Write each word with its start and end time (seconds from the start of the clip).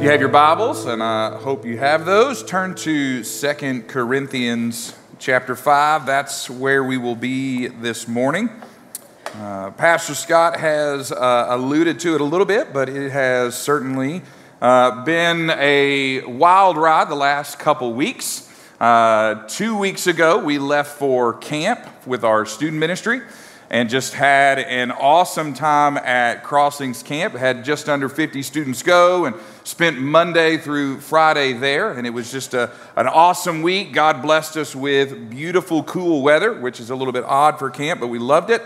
you 0.00 0.08
have 0.08 0.20
your 0.20 0.30
Bibles, 0.30 0.86
and 0.86 1.02
I 1.02 1.36
hope 1.36 1.66
you 1.66 1.76
have 1.76 2.06
those, 2.06 2.42
turn 2.42 2.74
to 2.76 3.22
Second 3.22 3.86
Corinthians 3.86 4.96
chapter 5.18 5.54
5. 5.54 6.06
That's 6.06 6.48
where 6.48 6.82
we 6.82 6.96
will 6.96 7.14
be 7.14 7.66
this 7.66 8.08
morning. 8.08 8.48
Uh, 9.34 9.72
Pastor 9.72 10.14
Scott 10.14 10.58
has 10.58 11.12
uh, 11.12 11.48
alluded 11.50 12.00
to 12.00 12.14
it 12.14 12.22
a 12.22 12.24
little 12.24 12.46
bit, 12.46 12.72
but 12.72 12.88
it 12.88 13.10
has 13.10 13.58
certainly 13.58 14.22
uh, 14.62 15.04
been 15.04 15.50
a 15.50 16.22
wild 16.24 16.78
ride 16.78 17.10
the 17.10 17.14
last 17.14 17.58
couple 17.58 17.92
weeks. 17.92 18.50
Uh, 18.80 19.46
two 19.48 19.76
weeks 19.76 20.06
ago, 20.06 20.42
we 20.42 20.58
left 20.58 20.98
for 20.98 21.34
camp 21.34 21.86
with 22.06 22.24
our 22.24 22.46
student 22.46 22.80
ministry 22.80 23.20
and 23.68 23.90
just 23.90 24.14
had 24.14 24.58
an 24.58 24.92
awesome 24.92 25.52
time 25.52 25.98
at 25.98 26.42
Crossings 26.42 27.02
Camp. 27.02 27.34
Had 27.34 27.66
just 27.66 27.86
under 27.90 28.08
50 28.08 28.42
students 28.42 28.82
go 28.82 29.26
and 29.26 29.36
spent 29.64 29.98
Monday 29.98 30.56
through 30.56 31.00
Friday 31.00 31.52
there, 31.52 31.92
and 31.92 32.06
it 32.06 32.10
was 32.10 32.30
just 32.30 32.54
a, 32.54 32.70
an 32.96 33.06
awesome 33.06 33.62
week. 33.62 33.92
God 33.92 34.22
blessed 34.22 34.56
us 34.56 34.74
with 34.74 35.30
beautiful, 35.30 35.82
cool 35.82 36.22
weather, 36.22 36.52
which 36.52 36.80
is 36.80 36.90
a 36.90 36.96
little 36.96 37.12
bit 37.12 37.24
odd 37.24 37.58
for 37.58 37.70
camp, 37.70 38.00
but 38.00 38.08
we 38.08 38.18
loved 38.18 38.50
it. 38.50 38.62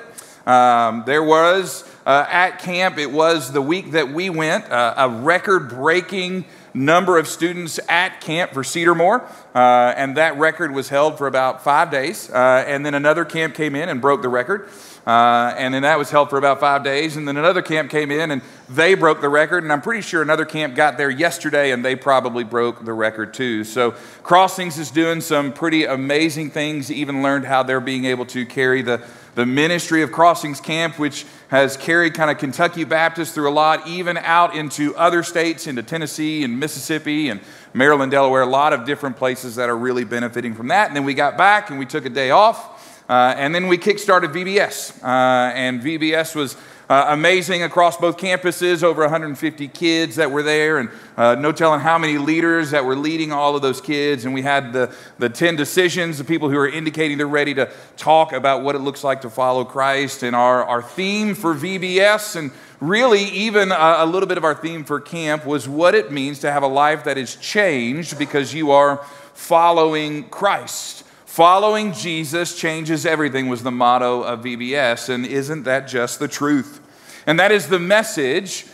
Um, 0.47 1.05
there 1.07 1.23
was 1.23 1.89
uh, 2.05 2.27
at 2.29 2.59
camp, 2.59 2.99
it 2.99 3.11
was 3.11 3.53
the 3.53 3.63
week 3.63 3.93
that 3.93 4.11
we 4.11 4.29
went, 4.31 4.71
uh, 4.71 4.95
a 4.97 5.09
record 5.09 5.71
breaking 5.71 6.45
number 6.75 7.19
of 7.19 7.29
students 7.29 7.79
at 7.89 8.21
camp 8.21 8.53
for 8.53 8.63
Cedarmore, 8.63 9.23
uh, 9.55 9.95
and 9.97 10.17
that 10.17 10.37
record 10.37 10.73
was 10.73 10.89
held 10.89 11.17
for 11.17 11.27
about 11.27 11.63
five 11.63 11.91
days. 11.91 12.29
Uh, 12.29 12.65
and 12.67 12.85
then 12.85 12.95
another 12.95 13.25
camp 13.25 13.55
came 13.55 13.75
in 13.75 13.89
and 13.89 14.01
broke 14.01 14.23
the 14.23 14.29
record. 14.29 14.69
Uh, 15.07 15.55
and 15.59 15.75
then 15.75 15.83
that 15.83 15.99
was 15.99 16.11
held 16.11 16.31
for 16.31 16.39
about 16.39 16.61
five 16.61 16.83
days. 16.83 17.17
And 17.17 17.29
then 17.29 17.37
another 17.37 17.61
camp 17.61 17.91
came 17.91 18.11
in 18.11 18.31
and 18.31 18.41
they 18.71 18.95
broke 18.95 19.21
the 19.21 19.29
record. 19.29 19.63
And 19.63 19.73
I'm 19.73 19.83
pretty 19.83 20.01
sure 20.01 20.23
another 20.23 20.47
camp 20.47 20.75
got 20.75 20.97
there 20.97 21.11
yesterday 21.11 21.73
and 21.73 21.85
they 21.85 21.95
probably 21.95 22.43
broke 22.43 22.85
the 22.85 22.93
record 22.93 23.35
too. 23.35 23.65
So 23.65 23.91
Crossings 24.23 24.79
is 24.79 24.91
doing 24.91 25.21
some 25.21 25.53
pretty 25.53 25.85
amazing 25.85 26.51
things, 26.51 26.91
even 26.91 27.23
learned 27.23 27.45
how 27.45 27.63
they're 27.63 27.81
being 27.81 28.07
able 28.07 28.25
to 28.27 28.47
carry 28.47 28.81
the, 28.81 29.03
the 29.35 29.45
ministry 29.45 30.01
of 30.01 30.11
Crossings 30.11 30.61
Camp, 30.61 30.99
which 30.99 31.27
has 31.49 31.77
carried 31.77 32.15
kind 32.15 32.31
of 32.31 32.39
Kentucky 32.39 32.85
Baptist 32.85 33.35
through 33.35 33.51
a 33.51 33.53
lot, 33.53 33.87
even 33.87 34.17
out 34.17 34.57
into 34.57 34.97
other 34.97 35.23
states, 35.23 35.67
into 35.67 35.83
Tennessee 35.83 36.45
and 36.45 36.59
Mississippi 36.59 37.29
and 37.29 37.41
Maryland, 37.75 38.11
Delaware, 38.13 38.43
a 38.43 38.47
lot 38.47 38.73
of 38.73 38.87
different 38.87 39.17
places 39.17 39.57
that 39.57 39.69
are 39.69 39.77
really 39.77 40.05
benefiting 40.05 40.55
from 40.55 40.69
that. 40.69 40.87
And 40.87 40.97
then 40.97 41.05
we 41.05 41.13
got 41.13 41.37
back 41.37 41.69
and 41.69 41.79
we 41.79 41.85
took 41.85 42.07
a 42.07 42.11
day 42.11 42.31
off. 42.31 42.71
Uh, 43.09 43.35
and 43.37 43.55
then 43.55 43.69
we 43.69 43.77
kickstarted 43.77 44.33
VBS. 44.33 45.03
Uh, 45.03 45.53
and 45.55 45.83
VBS 45.83 46.35
was 46.35 46.57
uh, 46.89 47.07
amazing 47.09 47.63
across 47.63 47.97
both 47.97 48.17
campuses, 48.17 48.83
over 48.83 49.03
150 49.03 49.69
kids 49.69 50.17
that 50.17 50.31
were 50.31 50.43
there, 50.43 50.79
and 50.79 50.91
uh, 51.17 51.35
no 51.35 51.51
telling 51.51 51.81
how 51.81 51.97
many 51.99 52.19
leaders 52.19 52.73
that 52.73 52.85
were 52.85 52.97
leading 52.97 53.33
all 53.33 53.57
of 53.57 53.63
those 53.63 53.81
kids. 53.81 54.25
And 54.25 54.35
we 54.35 54.43
had 54.43 54.73
the, 54.73 54.95
the 55.19 55.29
10 55.31 55.57
decisions, 55.57 56.19
the 56.19 56.25
people 56.25 56.51
who 56.51 56.59
are 56.59 56.69
indicating 56.69 57.17
they're 57.17 57.27
ready 57.27 57.55
to 57.55 57.71
talk 57.97 58.33
about 58.33 58.63
what 58.63 58.75
it 58.75 58.81
looks 58.81 59.03
like 59.03 59.23
to 59.23 59.31
follow 59.31 59.65
Christ. 59.65 60.23
And 60.23 60.37
our, 60.37 60.65
our 60.65 60.83
theme 60.83 61.35
for 61.35 61.55
VBS, 61.55 62.37
and 62.37 62.51
really 62.81 63.25
even 63.25 63.73
a, 63.73 63.97
a 63.99 64.07
little 64.07 64.29
bit 64.29 64.37
of 64.37 64.45
our 64.45 64.55
theme 64.55 64.85
for 64.85 65.01
camp, 65.01 65.47
was 65.47 65.67
what 65.67 65.95
it 65.95 66.13
means 66.13 66.41
to 66.41 66.53
have 66.53 66.63
a 66.63 66.69
life 66.69 67.05
that 67.05 67.17
is 67.17 67.37
changed 67.37 68.19
because 68.19 68.53
you 68.53 68.73
are 68.73 68.99
following 69.33 70.29
Christ. 70.29 71.04
Following 71.35 71.93
Jesus 71.93 72.57
changes 72.57 73.05
everything 73.05 73.49
was 73.49 73.65
the 73.65 73.73
motto 73.73 74.23
of 74.23 74.45
VBS, 74.45 75.09
and 75.09 75.27
isn't 75.27 75.65
that 75.65 75.89
just 75.89 76.21
the 76.21 76.29
truth? 76.29 76.81
And 77.27 77.41
that 77.41 77.51
is 77.51 77.67
the 77.67 77.81
message, 77.81 78.67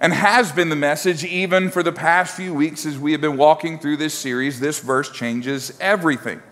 and 0.00 0.12
has 0.12 0.50
been 0.50 0.68
the 0.68 0.74
message 0.74 1.22
even 1.22 1.70
for 1.70 1.84
the 1.84 1.92
past 1.92 2.34
few 2.34 2.52
weeks 2.52 2.84
as 2.84 2.98
we 2.98 3.12
have 3.12 3.20
been 3.20 3.36
walking 3.36 3.78
through 3.78 3.98
this 3.98 4.14
series. 4.14 4.58
This 4.58 4.80
verse 4.80 5.12
changes 5.12 5.78
everything. 5.80 6.42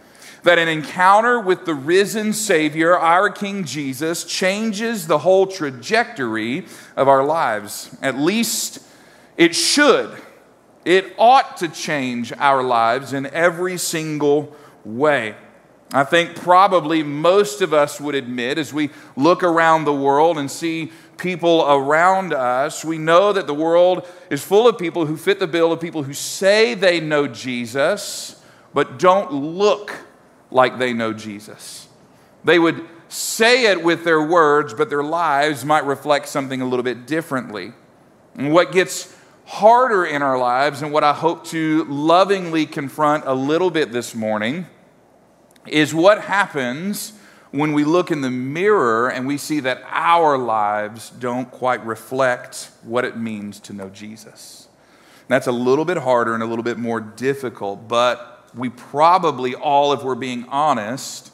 That 0.45 0.61
an 0.61 0.69
encounter 0.69 1.41
with 1.41 1.65
the 1.65 1.75
risen 1.75 2.33
Savior, 2.33 2.97
our 2.97 3.29
King 3.29 3.65
Jesus, 3.65 4.23
changes 4.23 5.09
the 5.09 5.19
whole 5.19 5.49
trajectory 5.49 6.65
of 6.95 7.09
our 7.09 7.25
lives. 7.25 7.91
At 8.01 8.17
least 8.17 8.79
it 9.37 9.57
should. 9.57 10.17
It 10.85 11.13
ought 11.19 11.57
to 11.57 11.67
change 11.67 12.33
our 12.35 12.63
lives 12.63 13.13
in 13.13 13.27
every 13.27 13.79
single 13.79 14.55
way. 14.85 15.35
I 15.93 16.05
think 16.05 16.35
probably 16.35 17.03
most 17.03 17.61
of 17.61 17.73
us 17.73 18.01
would 18.01 18.15
admit 18.15 18.59
as 18.59 18.73
we 18.73 18.91
look 19.17 19.43
around 19.43 19.85
the 19.85 19.95
world 19.95 20.37
and 20.37 20.51
see 20.51 20.91
people 21.17 21.65
around 21.67 22.33
us, 22.35 22.85
we 22.85 22.99
know 22.99 23.33
that 23.33 23.47
the 23.47 23.55
world 23.55 24.07
is 24.29 24.43
full 24.43 24.69
of 24.69 24.79
people 24.79 25.07
who 25.07 25.17
fit 25.17 25.39
the 25.39 25.47
bill 25.47 25.73
of 25.73 25.81
people 25.81 26.03
who 26.03 26.13
say 26.13 26.75
they 26.75 27.01
know 27.01 27.27
Jesus, 27.27 28.43
but 28.75 28.99
don't 28.99 29.33
look 29.33 29.95
like 30.51 30.79
they 30.79 30.93
know 30.93 31.13
Jesus. 31.13 31.89
They 32.45 32.59
would 32.59 32.85
say 33.09 33.71
it 33.71 33.83
with 33.83 34.05
their 34.05 34.23
words, 34.23 34.75
but 34.75 34.91
their 34.91 35.05
lives 35.05 35.65
might 35.65 35.85
reflect 35.85 36.29
something 36.29 36.61
a 36.61 36.67
little 36.67 36.83
bit 36.83 37.07
differently. 37.07 37.73
And 38.35 38.53
what 38.53 38.73
gets 38.73 39.17
harder 39.47 40.05
in 40.05 40.23
our 40.23 40.37
lives, 40.37 40.83
and 40.83 40.93
what 40.93 41.05
I 41.05 41.13
hope 41.13 41.47
to 41.47 41.85
lovingly 41.85 42.67
confront 42.67 43.25
a 43.27 43.35
little 43.35 43.71
bit 43.71 43.93
this 43.93 44.15
morning, 44.15 44.67
is 45.69 45.95
what 45.95 46.23
happens 46.23 47.13
when 47.51 47.73
we 47.73 47.85
look 47.85 48.11
in 48.11 48.21
the 48.21 48.31
mirror 48.31 49.09
and 49.09 49.27
we 49.27 49.39
see 49.39 49.61
that 49.61 49.83
our 49.89 50.37
lives 50.37 51.11
don't 51.11 51.51
quite 51.51 51.85
reflect 51.87 52.71
what 52.83 53.05
it 53.05 53.17
means 53.17 53.61
to 53.61 53.73
know 53.73 53.89
Jesus. 53.89 54.69
That's 55.29 55.47
a 55.47 55.53
little 55.53 55.85
bit 55.85 55.97
harder 55.97 56.35
and 56.35 56.43
a 56.43 56.47
little 56.47 56.63
bit 56.63 56.79
more 56.79 57.01
difficult, 57.01 57.89
but 57.89 58.49
we 58.55 58.69
probably 58.69 59.55
all, 59.55 59.93
if 59.93 60.03
we're 60.03 60.15
being 60.15 60.45
honest, 60.49 61.33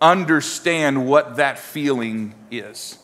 understand 0.00 1.06
what 1.06 1.36
that 1.36 1.58
feeling 1.58 2.34
is. 2.50 2.98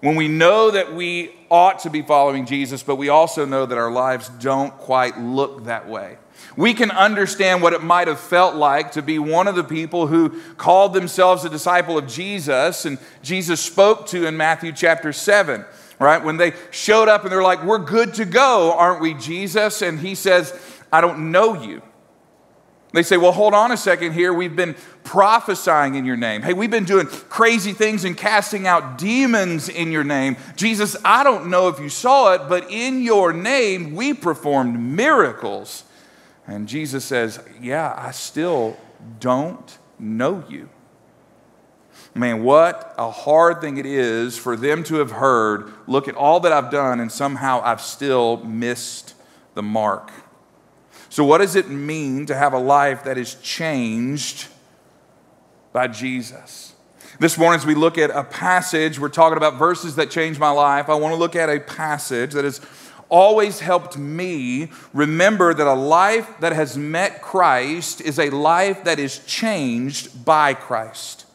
When 0.00 0.14
we 0.14 0.28
know 0.28 0.70
that 0.70 0.94
we 0.94 1.34
ought 1.50 1.80
to 1.80 1.90
be 1.90 2.02
following 2.02 2.46
Jesus, 2.46 2.82
but 2.82 2.96
we 2.96 3.08
also 3.08 3.44
know 3.44 3.66
that 3.66 3.78
our 3.78 3.90
lives 3.90 4.28
don't 4.28 4.72
quite 4.78 5.18
look 5.18 5.64
that 5.64 5.88
way 5.88 6.18
we 6.56 6.74
can 6.74 6.90
understand 6.90 7.62
what 7.62 7.72
it 7.72 7.82
might 7.82 8.08
have 8.08 8.20
felt 8.20 8.56
like 8.56 8.92
to 8.92 9.02
be 9.02 9.18
one 9.18 9.46
of 9.46 9.54
the 9.54 9.64
people 9.64 10.06
who 10.06 10.40
called 10.54 10.92
themselves 10.92 11.44
a 11.44 11.48
disciple 11.48 11.96
of 11.96 12.06
Jesus 12.06 12.84
and 12.84 12.98
Jesus 13.22 13.60
spoke 13.60 14.06
to 14.08 14.26
in 14.26 14.36
Matthew 14.36 14.72
chapter 14.72 15.12
7, 15.12 15.64
right? 15.98 16.22
When 16.22 16.36
they 16.36 16.54
showed 16.70 17.08
up 17.08 17.22
and 17.22 17.30
they're 17.30 17.42
like, 17.42 17.62
We're 17.64 17.78
good 17.78 18.14
to 18.14 18.24
go, 18.24 18.72
aren't 18.72 19.00
we, 19.00 19.14
Jesus? 19.14 19.82
And 19.82 20.00
he 20.00 20.14
says, 20.14 20.58
I 20.92 21.00
don't 21.00 21.30
know 21.30 21.62
you. 21.62 21.82
They 22.92 23.02
say, 23.02 23.16
Well, 23.16 23.32
hold 23.32 23.54
on 23.54 23.70
a 23.70 23.76
second 23.76 24.12
here. 24.12 24.32
We've 24.32 24.56
been 24.56 24.74
prophesying 25.04 25.94
in 25.94 26.04
your 26.04 26.16
name. 26.16 26.42
Hey, 26.42 26.54
we've 26.54 26.70
been 26.70 26.84
doing 26.84 27.06
crazy 27.06 27.72
things 27.72 28.04
and 28.04 28.16
casting 28.16 28.66
out 28.66 28.98
demons 28.98 29.68
in 29.68 29.92
your 29.92 30.04
name. 30.04 30.36
Jesus, 30.56 30.96
I 31.04 31.22
don't 31.22 31.50
know 31.50 31.68
if 31.68 31.78
you 31.78 31.88
saw 31.88 32.34
it, 32.34 32.48
but 32.48 32.70
in 32.70 33.02
your 33.02 33.32
name 33.32 33.94
we 33.94 34.14
performed 34.14 34.80
miracles. 34.80 35.84
And 36.48 36.66
Jesus 36.66 37.04
says, 37.04 37.38
Yeah, 37.60 37.94
I 37.96 38.10
still 38.10 38.76
don't 39.20 39.78
know 39.98 40.42
you. 40.48 40.70
Man, 42.14 42.42
what 42.42 42.94
a 42.96 43.10
hard 43.10 43.60
thing 43.60 43.76
it 43.76 43.86
is 43.86 44.36
for 44.36 44.56
them 44.56 44.82
to 44.84 44.96
have 44.96 45.10
heard, 45.12 45.72
look 45.86 46.08
at 46.08 46.14
all 46.14 46.40
that 46.40 46.52
I've 46.52 46.70
done, 46.70 47.00
and 47.00 47.12
somehow 47.12 47.60
I've 47.62 47.80
still 47.80 48.38
missed 48.38 49.14
the 49.54 49.62
mark. 49.62 50.10
So, 51.10 51.22
what 51.22 51.38
does 51.38 51.54
it 51.54 51.68
mean 51.68 52.26
to 52.26 52.34
have 52.34 52.54
a 52.54 52.58
life 52.58 53.04
that 53.04 53.18
is 53.18 53.34
changed 53.36 54.48
by 55.72 55.86
Jesus? 55.86 56.74
This 57.20 57.36
morning, 57.36 57.58
as 57.58 57.66
we 57.66 57.74
look 57.74 57.98
at 57.98 58.10
a 58.10 58.24
passage, 58.24 58.98
we're 58.98 59.08
talking 59.08 59.36
about 59.36 59.58
verses 59.58 59.96
that 59.96 60.10
changed 60.10 60.38
my 60.38 60.50
life. 60.50 60.88
I 60.88 60.94
want 60.94 61.12
to 61.12 61.18
look 61.18 61.34
at 61.34 61.48
a 61.48 61.58
passage 61.58 62.32
that 62.32 62.44
is 62.44 62.60
always 63.08 63.60
helped 63.60 63.96
me 63.96 64.70
remember 64.92 65.54
that 65.54 65.66
a 65.66 65.74
life 65.74 66.28
that 66.40 66.52
has 66.52 66.76
met 66.76 67.22
Christ 67.22 68.00
is 68.00 68.18
a 68.18 68.30
life 68.30 68.84
that 68.84 68.98
is 68.98 69.18
changed 69.26 70.24
by 70.24 70.54
Christ. 70.54 71.26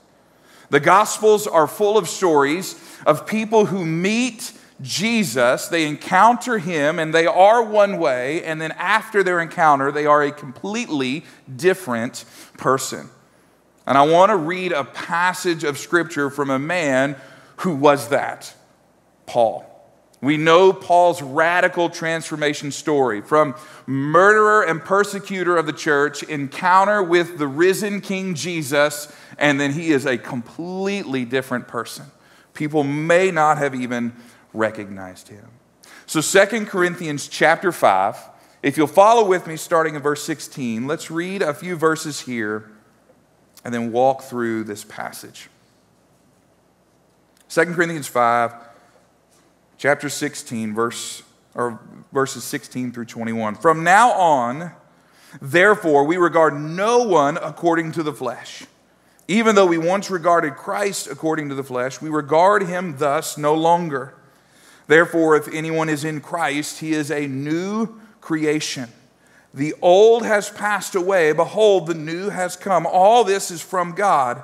The 0.69 0.79
Gospels 0.79 1.45
are 1.47 1.67
full 1.67 1.97
of 1.97 2.09
stories 2.09 2.79
of 3.05 3.27
people 3.27 3.65
who 3.65 3.85
meet 3.85 4.53
Jesus, 4.81 5.67
they 5.67 5.87
encounter 5.87 6.57
him, 6.57 6.99
and 6.99 7.13
they 7.13 7.25
are 7.25 7.63
one 7.63 7.99
way, 7.99 8.43
and 8.43 8.59
then 8.61 8.71
after 8.73 9.23
their 9.23 9.39
encounter, 9.39 9.91
they 9.91 10.05
are 10.05 10.23
a 10.23 10.31
completely 10.31 11.23
different 11.55 12.25
person. 12.57 13.09
And 13.85 13.97
I 13.97 14.01
want 14.03 14.31
to 14.31 14.35
read 14.37 14.71
a 14.71 14.83
passage 14.83 15.63
of 15.63 15.77
scripture 15.77 16.29
from 16.29 16.49
a 16.49 16.59
man 16.59 17.15
who 17.57 17.75
was 17.75 18.09
that 18.09 18.53
Paul. 19.25 19.72
We 20.23 20.37
know 20.37 20.71
Paul's 20.71 21.21
radical 21.21 21.89
transformation 21.89 22.71
story 22.71 23.19
from 23.19 23.55
murderer 23.85 24.63
and 24.63 24.79
persecutor 24.81 25.57
of 25.57 25.65
the 25.65 25.73
church, 25.73 26.23
encounter 26.23 27.03
with 27.03 27.37
the 27.37 27.47
risen 27.47 27.99
King 27.99 28.33
Jesus, 28.33 29.13
and 29.37 29.59
then 29.59 29.73
he 29.73 29.91
is 29.91 30.05
a 30.05 30.17
completely 30.17 31.25
different 31.25 31.67
person. 31.67 32.05
People 32.53 32.85
may 32.85 33.31
not 33.31 33.57
have 33.57 33.75
even 33.75 34.15
recognized 34.53 35.27
him. 35.27 35.45
So 36.05 36.21
Second 36.21 36.67
Corinthians 36.67 37.27
chapter 37.27 37.73
5 37.73 38.17
If 38.61 38.77
you'll 38.77 38.87
follow 38.87 39.27
with 39.27 39.45
me 39.45 39.57
starting 39.57 39.95
in 39.95 40.01
verse 40.01 40.23
16, 40.23 40.87
let's 40.87 41.11
read 41.11 41.41
a 41.41 41.53
few 41.53 41.75
verses 41.75 42.21
here 42.21 42.71
and 43.65 43.73
then 43.73 43.91
walk 43.91 44.21
through 44.21 44.63
this 44.63 44.85
passage. 44.85 45.49
2 47.49 47.65
Corinthians 47.73 48.07
5, 48.07 48.53
chapter 49.83 50.07
16, 50.07 50.73
verse, 50.73 51.23
or 51.55 51.77
verses 52.13 52.45
16 52.45 52.93
through 52.93 53.03
21. 53.03 53.53
From 53.55 53.83
now 53.83 54.13
on, 54.13 54.71
therefore, 55.41 56.05
we 56.05 56.15
regard 56.15 56.53
no 56.53 56.99
one 56.99 57.35
according 57.35 57.91
to 57.91 58.01
the 58.01 58.13
flesh. 58.13 58.63
Even 59.27 59.55
though 59.55 59.65
we 59.65 59.77
once 59.77 60.09
regarded 60.09 60.55
Christ 60.55 61.07
according 61.07 61.49
to 61.49 61.55
the 61.55 61.65
flesh, 61.65 62.01
we 62.01 62.07
regard 62.07 62.63
him 62.63 62.95
thus 62.97 63.37
no 63.37 63.53
longer. 63.53 64.13
Therefore, 64.87 65.35
if 65.35 65.53
anyone 65.53 65.89
is 65.89 66.05
in 66.05 66.21
Christ, 66.21 66.79
he 66.79 66.93
is 66.93 67.11
a 67.11 67.27
new 67.27 67.99
creation. 68.21 68.87
The 69.53 69.75
old 69.81 70.25
has 70.25 70.49
passed 70.49 70.95
away. 70.95 71.33
Behold, 71.33 71.87
the 71.87 71.93
new 71.93 72.29
has 72.29 72.55
come. 72.55 72.85
All 72.85 73.25
this 73.25 73.51
is 73.51 73.61
from 73.61 73.95
God, 73.95 74.43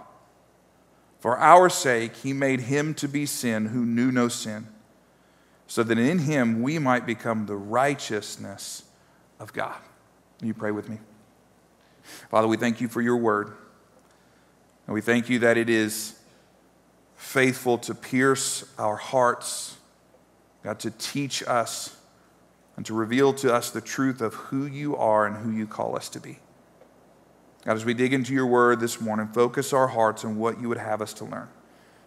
For 1.21 1.37
our 1.37 1.69
sake, 1.69 2.17
he 2.17 2.33
made 2.33 2.61
him 2.61 2.93
to 2.95 3.07
be 3.07 3.25
sin 3.25 3.67
who 3.67 3.85
knew 3.85 4.11
no 4.11 4.27
sin, 4.27 4.67
so 5.67 5.83
that 5.83 5.97
in 5.97 6.19
him 6.19 6.61
we 6.61 6.77
might 6.77 7.05
become 7.05 7.45
the 7.45 7.55
righteousness 7.55 8.83
of 9.39 9.53
God. 9.53 9.77
Will 10.41 10.47
you 10.47 10.53
pray 10.53 10.71
with 10.71 10.89
me? 10.89 10.97
Father, 12.29 12.47
we 12.47 12.57
thank 12.57 12.81
you 12.81 12.89
for 12.89 13.01
your 13.01 13.15
word. 13.15 13.53
And 14.87 14.93
we 14.93 15.01
thank 15.01 15.29
you 15.29 15.39
that 15.39 15.57
it 15.57 15.69
is 15.69 16.19
faithful 17.15 17.77
to 17.77 17.95
pierce 17.95 18.65
our 18.77 18.97
hearts 18.97 19.77
God, 20.63 20.79
to 20.79 20.91
teach 20.91 21.43
us 21.43 21.95
and 22.77 22.85
to 22.85 22.93
reveal 22.93 23.33
to 23.33 23.53
us 23.53 23.71
the 23.71 23.81
truth 23.81 24.21
of 24.21 24.33
who 24.33 24.65
you 24.65 24.95
are 24.95 25.25
and 25.25 25.35
who 25.37 25.51
you 25.51 25.67
call 25.67 25.95
us 25.95 26.09
to 26.09 26.19
be. 26.19 26.39
God, 27.65 27.75
as 27.75 27.85
we 27.85 27.93
dig 27.93 28.13
into 28.13 28.33
your 28.33 28.47
word 28.47 28.79
this 28.79 28.99
morning, 28.99 29.27
focus 29.27 29.71
our 29.71 29.87
hearts 29.87 30.25
on 30.25 30.37
what 30.37 30.59
you 30.59 30.67
would 30.69 30.79
have 30.79 31.01
us 31.01 31.13
to 31.13 31.25
learn. 31.25 31.47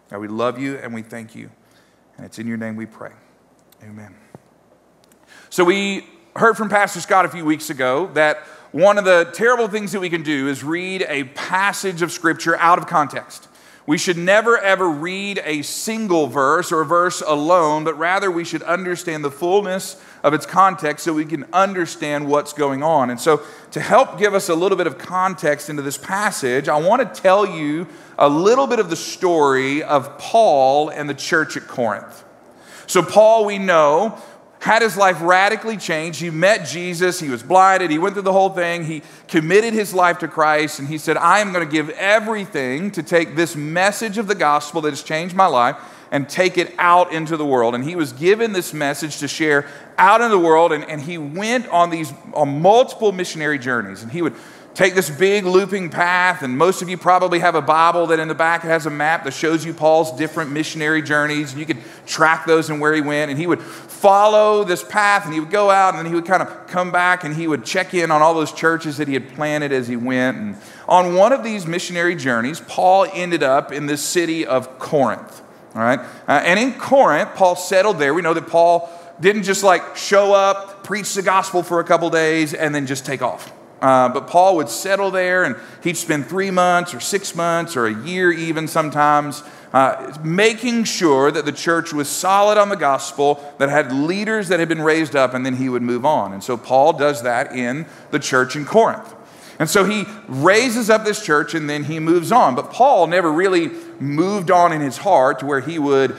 God, 0.09 0.19
we 0.19 0.27
love 0.27 0.59
you 0.59 0.77
and 0.77 0.93
we 0.93 1.01
thank 1.01 1.33
you. 1.33 1.49
And 2.17 2.25
it's 2.25 2.39
in 2.39 2.47
your 2.47 2.57
name 2.57 2.75
we 2.75 2.85
pray. 2.85 3.11
Amen. 3.83 4.15
So, 5.49 5.63
we 5.63 6.07
heard 6.35 6.57
from 6.57 6.69
Pastor 6.69 6.99
Scott 6.99 7.25
a 7.25 7.29
few 7.29 7.45
weeks 7.45 7.69
ago 7.69 8.07
that 8.13 8.39
one 8.71 8.97
of 8.97 9.05
the 9.05 9.31
terrible 9.33 9.69
things 9.69 9.93
that 9.93 10.01
we 10.01 10.09
can 10.09 10.23
do 10.23 10.49
is 10.49 10.63
read 10.63 11.05
a 11.07 11.23
passage 11.23 12.01
of 12.01 12.11
Scripture 12.11 12.57
out 12.57 12.77
of 12.77 12.87
context. 12.87 13.47
We 13.87 13.99
should 13.99 14.17
never 14.17 14.57
ever 14.57 14.89
read 14.89 15.41
a 15.45 15.61
single 15.61 16.25
verse 16.25 16.71
or 16.71 16.81
a 16.81 16.85
verse 16.85 17.21
alone, 17.21 17.83
but 17.83 17.95
rather 17.97 18.31
we 18.31 18.43
should 18.43 18.63
understand 18.63 19.23
the 19.23 19.29
fullness 19.29 20.01
of 20.23 20.33
its 20.33 20.47
context 20.47 21.05
so 21.05 21.13
we 21.13 21.25
can 21.25 21.45
understand 21.53 22.27
what's 22.27 22.51
going 22.51 22.81
on. 22.81 23.11
And 23.11 23.19
so, 23.19 23.43
to 23.71 23.79
help 23.79 24.17
give 24.17 24.33
us 24.33 24.49
a 24.49 24.55
little 24.55 24.77
bit 24.77 24.87
of 24.87 24.97
context 24.97 25.69
into 25.69 25.83
this 25.83 25.99
passage, 25.99 26.67
I 26.67 26.79
want 26.79 27.13
to 27.13 27.21
tell 27.21 27.45
you 27.45 27.85
a 28.17 28.27
little 28.27 28.65
bit 28.65 28.79
of 28.79 28.89
the 28.89 28.95
story 28.95 29.83
of 29.83 30.17
Paul 30.17 30.89
and 30.89 31.07
the 31.07 31.13
church 31.13 31.55
at 31.55 31.67
Corinth. 31.67 32.23
So, 32.87 33.03
Paul, 33.03 33.45
we 33.45 33.59
know, 33.59 34.19
had 34.65 34.81
his 34.81 34.97
life 34.97 35.21
radically 35.21 35.77
changed. 35.77 36.19
He 36.19 36.31
met 36.31 36.65
Jesus, 36.65 37.19
he 37.19 37.29
was 37.29 37.43
blinded, 37.43 37.91
he 37.91 37.99
went 37.99 38.15
through 38.15 38.23
the 38.23 38.33
whole 38.33 38.49
thing. 38.49 38.83
He 38.83 39.03
committed 39.27 39.75
his 39.75 39.93
life 39.93 40.17
to 40.19 40.27
Christ, 40.27 40.79
and 40.79 40.87
he 40.87 40.97
said, 40.97 41.17
I 41.17 41.37
am 41.37 41.53
going 41.53 41.63
to 41.63 41.71
give 41.71 41.91
everything 41.91 42.89
to 42.91 43.03
take 43.03 43.35
this 43.35 43.55
message 43.55 44.17
of 44.17 44.25
the 44.25 44.33
gospel 44.33 44.81
that 44.81 44.89
has 44.89 45.03
changed 45.03 45.35
my 45.35 45.45
life 45.45 45.77
and 46.09 46.27
take 46.27 46.57
it 46.57 46.73
out 46.79 47.13
into 47.13 47.37
the 47.37 47.45
world. 47.45 47.75
And 47.75 47.83
he 47.83 47.95
was 47.95 48.11
given 48.11 48.53
this 48.53 48.73
message 48.73 49.19
to 49.19 49.27
share 49.27 49.67
out 49.99 50.21
in 50.21 50.31
the 50.31 50.39
world, 50.39 50.71
and, 50.71 50.83
and 50.85 50.99
he 50.99 51.19
went 51.19 51.67
on 51.67 51.91
these 51.91 52.11
on 52.33 52.59
multiple 52.59 53.11
missionary 53.11 53.59
journeys. 53.59 54.01
And 54.01 54.11
he 54.11 54.23
would 54.23 54.33
take 54.75 54.93
this 54.93 55.09
big 55.09 55.45
looping 55.45 55.89
path, 55.89 56.43
and 56.43 56.57
most 56.57 56.81
of 56.81 56.89
you 56.89 56.97
probably 56.97 57.39
have 57.39 57.55
a 57.55 57.61
Bible 57.61 58.07
that 58.07 58.19
in 58.19 58.27
the 58.27 58.35
back 58.35 58.61
has 58.63 58.85
a 58.85 58.89
map 58.89 59.23
that 59.23 59.33
shows 59.33 59.65
you 59.65 59.73
Paul's 59.73 60.11
different 60.17 60.51
missionary 60.51 61.01
journeys. 61.01 61.51
And 61.51 61.59
you 61.59 61.65
could 61.65 61.81
track 62.05 62.45
those 62.45 62.69
and 62.69 62.81
where 62.81 62.93
he 62.93 62.99
went. 62.99 63.31
And 63.31 63.39
he 63.39 63.47
would 63.47 63.61
follow 63.61 64.65
this 64.65 64.83
path, 64.83 65.23
and 65.23 65.33
he 65.33 65.39
would 65.39 65.49
go 65.49 65.71
out, 65.71 65.95
and 65.95 65.99
then 65.99 66.05
he 66.05 66.13
would 66.13 66.25
kind 66.25 66.43
of 66.43 66.67
come 66.67 66.91
back 66.91 67.23
and 67.23 67.33
he 67.33 67.47
would 67.47 67.63
check 67.63 67.93
in 67.93 68.11
on 68.11 68.21
all 68.21 68.33
those 68.33 68.51
churches 68.51 68.97
that 68.97 69.07
he 69.07 69.13
had 69.13 69.33
planted 69.33 69.71
as 69.71 69.87
he 69.87 69.95
went. 69.95 70.37
And 70.37 70.57
on 70.89 71.15
one 71.15 71.31
of 71.31 71.41
these 71.41 71.65
missionary 71.65 72.15
journeys, 72.15 72.59
Paul 72.59 73.07
ended 73.13 73.43
up 73.43 73.71
in 73.71 73.85
the 73.85 73.95
city 73.95 74.45
of 74.45 74.77
Corinth. 74.77 75.41
All 75.73 75.81
right? 75.81 75.99
Uh, 76.27 76.41
and 76.43 76.59
in 76.59 76.73
Corinth, 76.73 77.29
Paul 77.35 77.55
settled 77.55 77.97
there. 77.97 78.13
We 78.13 78.21
know 78.21 78.33
that 78.33 78.47
Paul 78.47 78.89
didn't 79.21 79.43
just 79.43 79.63
like 79.63 79.95
show 79.95 80.33
up, 80.33 80.83
preach 80.83 81.13
the 81.13 81.21
gospel 81.21 81.63
for 81.63 81.79
a 81.79 81.85
couple 81.85 82.09
days, 82.09 82.53
and 82.53 82.75
then 82.75 82.85
just 82.85 83.05
take 83.05 83.21
off. 83.21 83.53
Uh, 83.85 84.09
but 84.09 84.25
Paul 84.25 84.55
would 84.55 84.67
settle 84.67 85.11
there 85.11 85.43
and 85.43 85.55
he'd 85.83 85.95
spend 85.95 86.25
three 86.25 86.49
months 86.49 86.95
or 86.95 86.99
six 86.99 87.35
months 87.35 87.77
or 87.77 87.85
a 87.85 87.93
year, 87.93 88.31
even 88.31 88.67
sometimes, 88.67 89.43
uh, 89.73 90.17
making 90.23 90.85
sure 90.85 91.29
that 91.29 91.45
the 91.45 91.51
church 91.51 91.93
was 91.93 92.09
solid 92.09 92.57
on 92.57 92.69
the 92.69 92.75
gospel, 92.75 93.53
that 93.59 93.69
had 93.69 93.91
leaders 93.91 94.47
that 94.47 94.59
had 94.59 94.67
been 94.67 94.81
raised 94.81 95.15
up, 95.15 95.35
and 95.35 95.45
then 95.45 95.57
he 95.57 95.69
would 95.69 95.83
move 95.83 96.03
on. 96.03 96.33
And 96.33 96.43
so 96.43 96.57
Paul 96.57 96.93
does 96.93 97.21
that 97.21 97.51
in 97.51 97.85
the 98.09 98.17
church 98.17 98.55
in 98.55 98.65
Corinth. 98.65 99.13
And 99.59 99.69
so 99.69 99.83
he 99.83 100.05
raises 100.27 100.89
up 100.89 101.05
this 101.05 101.23
church 101.23 101.53
and 101.53 101.69
then 101.69 101.83
he 101.83 101.99
moves 101.99 102.31
on. 102.31 102.55
But 102.55 102.71
Paul 102.71 103.05
never 103.05 103.31
really 103.31 103.69
moved 103.99 104.49
on 104.49 104.73
in 104.73 104.81
his 104.81 104.97
heart 104.97 105.41
to 105.41 105.45
where 105.45 105.59
he 105.59 105.77
would 105.77 106.17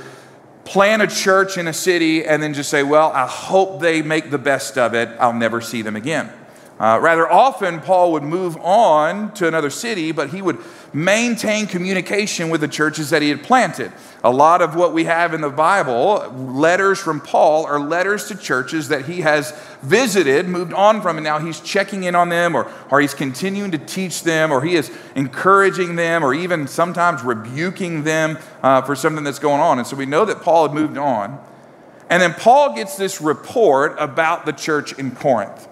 plant 0.65 1.03
a 1.03 1.09
church 1.09 1.59
in 1.59 1.67
a 1.67 1.73
city 1.73 2.25
and 2.25 2.41
then 2.41 2.55
just 2.55 2.71
say, 2.71 2.85
Well, 2.85 3.11
I 3.11 3.27
hope 3.27 3.81
they 3.81 4.03
make 4.03 4.31
the 4.31 4.39
best 4.39 4.79
of 4.79 4.95
it. 4.95 5.09
I'll 5.19 5.33
never 5.33 5.61
see 5.61 5.83
them 5.83 5.97
again. 5.97 6.31
Uh, 6.78 6.99
rather 7.00 7.31
often, 7.31 7.81
Paul 7.81 8.12
would 8.12 8.22
move 8.22 8.58
on 8.58 9.32
to 9.34 9.48
another 9.48 9.70
city, 9.70 10.12
but 10.12 10.29
he 10.29 10.43
would 10.43 10.58
maintain 10.93 11.67
communication 11.67 12.51
with 12.51 12.60
the 12.60 12.69
churches 12.69 13.08
that 13.10 13.22
he 13.22 13.31
had 13.31 13.43
planted. 13.43 13.93
A 14.22 14.31
lot 14.31 14.60
of 14.60 14.74
what 14.74 14.93
we 14.93 15.05
have 15.05 15.32
in 15.32 15.41
the 15.41 15.48
Bible, 15.48 16.31
letters 16.36 16.98
from 16.98 17.20
Paul, 17.20 17.65
are 17.65 17.81
letters 17.81 18.29
to 18.29 18.34
churches 18.34 18.89
that 18.89 19.06
he 19.06 19.22
has 19.22 19.53
visited, 19.81 20.48
moved 20.48 20.74
on 20.74 21.01
from, 21.01 21.17
and 21.17 21.24
now 21.24 21.39
he's 21.39 21.60
checking 21.60 22.05
in 22.05 22.15
on 22.15 22.29
them, 22.29 22.55
or, 22.55 22.70
or 22.91 23.01
he's 23.01 23.15
continuing 23.15 23.70
to 23.70 23.79
teach 23.79 24.22
them, 24.22 24.53
or 24.53 24.62
he 24.62 24.74
is 24.74 24.91
encouraging 25.15 25.96
them, 25.96 26.22
or 26.22 26.34
even 26.34 26.67
sometimes 26.67 27.22
rebuking 27.22 28.05
them 28.05 28.36
uh, 28.62 28.82
for 28.82 28.94
something 28.94 29.24
that's 29.24 29.39
going 29.39 29.62
on. 29.62 29.79
And 29.79 29.86
so 29.86 29.96
we 29.96 30.06
know 30.06 30.27
that 30.27 30.43
Paul 30.43 30.69
had 30.69 30.74
moved 30.74 30.98
on. 30.98 31.43
And 32.10 32.20
then 32.20 32.34
Paul 32.34 32.74
gets 32.74 32.96
this 32.96 33.20
report 33.20 33.96
about 33.98 34.44
the 34.44 34.53
church 34.53 34.93
in 34.98 35.12
Corinth. 35.12 35.69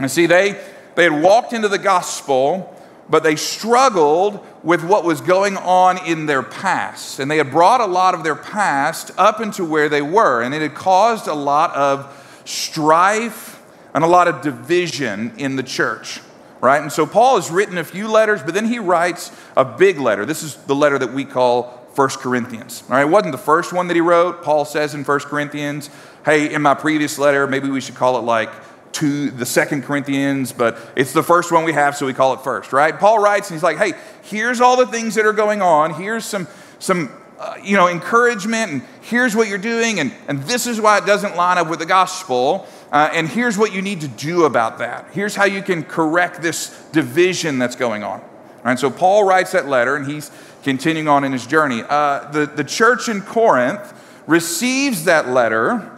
And 0.00 0.10
see, 0.10 0.26
they, 0.26 0.60
they 0.94 1.04
had 1.04 1.22
walked 1.22 1.52
into 1.52 1.68
the 1.68 1.78
gospel, 1.78 2.76
but 3.08 3.22
they 3.22 3.36
struggled 3.36 4.44
with 4.62 4.82
what 4.82 5.04
was 5.04 5.20
going 5.20 5.56
on 5.56 6.04
in 6.06 6.26
their 6.26 6.42
past. 6.42 7.18
And 7.18 7.30
they 7.30 7.36
had 7.36 7.50
brought 7.50 7.80
a 7.80 7.86
lot 7.86 8.14
of 8.14 8.24
their 8.24 8.34
past 8.34 9.10
up 9.18 9.40
into 9.40 9.64
where 9.64 9.88
they 9.88 10.02
were. 10.02 10.42
And 10.42 10.54
it 10.54 10.62
had 10.62 10.74
caused 10.74 11.26
a 11.28 11.34
lot 11.34 11.74
of 11.74 12.42
strife 12.44 13.62
and 13.94 14.02
a 14.02 14.06
lot 14.06 14.26
of 14.26 14.42
division 14.42 15.32
in 15.36 15.56
the 15.56 15.62
church. 15.62 16.20
Right? 16.60 16.82
And 16.82 16.92
so 16.92 17.06
Paul 17.06 17.36
has 17.36 17.50
written 17.50 17.78
a 17.78 17.84
few 17.84 18.06
letters, 18.06 18.42
but 18.42 18.52
then 18.52 18.66
he 18.66 18.78
writes 18.78 19.32
a 19.56 19.64
big 19.64 19.98
letter. 19.98 20.26
This 20.26 20.42
is 20.42 20.56
the 20.56 20.74
letter 20.74 20.98
that 20.98 21.12
we 21.12 21.24
call 21.24 21.88
First 21.94 22.20
Corinthians. 22.20 22.82
All 22.88 22.96
right, 22.96 23.02
it 23.02 23.10
wasn't 23.10 23.32
the 23.32 23.38
first 23.38 23.72
one 23.72 23.88
that 23.88 23.94
he 23.94 24.00
wrote. 24.00 24.42
Paul 24.42 24.64
says 24.64 24.94
in 24.94 25.04
First 25.04 25.26
Corinthians, 25.26 25.90
hey, 26.24 26.52
in 26.52 26.62
my 26.62 26.74
previous 26.74 27.18
letter, 27.18 27.46
maybe 27.46 27.68
we 27.68 27.80
should 27.80 27.94
call 27.94 28.18
it 28.18 28.22
like 28.22 28.50
to 28.92 29.30
the 29.30 29.46
second 29.46 29.84
Corinthians, 29.84 30.52
but 30.52 30.78
it's 30.96 31.12
the 31.12 31.22
first 31.22 31.52
one 31.52 31.64
we 31.64 31.72
have, 31.72 31.96
so 31.96 32.06
we 32.06 32.14
call 32.14 32.34
it 32.34 32.40
first, 32.40 32.72
right? 32.72 32.98
Paul 32.98 33.18
writes 33.18 33.50
and 33.50 33.56
he's 33.56 33.62
like, 33.62 33.78
hey, 33.78 33.92
here's 34.22 34.60
all 34.60 34.76
the 34.76 34.86
things 34.86 35.14
that 35.14 35.26
are 35.26 35.32
going 35.32 35.62
on. 35.62 35.94
Here's 35.94 36.24
some, 36.24 36.48
some 36.78 37.10
uh, 37.38 37.54
you 37.62 37.76
know, 37.76 37.88
encouragement, 37.88 38.72
and 38.72 38.82
here's 39.02 39.34
what 39.34 39.48
you're 39.48 39.58
doing, 39.58 40.00
and, 40.00 40.12
and 40.28 40.42
this 40.42 40.66
is 40.66 40.80
why 40.80 40.98
it 40.98 41.06
doesn't 41.06 41.36
line 41.36 41.56
up 41.56 41.70
with 41.70 41.78
the 41.78 41.86
gospel. 41.86 42.66
Uh, 42.92 43.08
and 43.12 43.28
here's 43.28 43.56
what 43.56 43.72
you 43.72 43.80
need 43.80 44.00
to 44.02 44.08
do 44.08 44.44
about 44.44 44.78
that. 44.78 45.06
Here's 45.12 45.36
how 45.36 45.44
you 45.44 45.62
can 45.62 45.84
correct 45.84 46.42
this 46.42 46.68
division 46.92 47.58
that's 47.58 47.76
going 47.76 48.02
on. 48.02 48.22
And 48.64 48.78
so 48.78 48.90
Paul 48.90 49.24
writes 49.24 49.52
that 49.52 49.68
letter, 49.68 49.96
and 49.96 50.06
he's 50.06 50.30
continuing 50.62 51.08
on 51.08 51.24
in 51.24 51.32
his 51.32 51.46
journey. 51.46 51.82
Uh, 51.88 52.30
the, 52.30 52.46
the 52.46 52.64
church 52.64 53.08
in 53.08 53.22
Corinth 53.22 53.94
receives 54.26 55.04
that 55.04 55.28
letter 55.28 55.96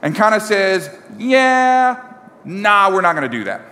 and 0.00 0.14
kind 0.14 0.34
of 0.34 0.42
says, 0.42 0.96
Yeah, 1.18 2.13
nah, 2.44 2.92
we're 2.92 3.00
not 3.00 3.14
going 3.14 3.30
to 3.30 3.36
do 3.36 3.44
that, 3.44 3.62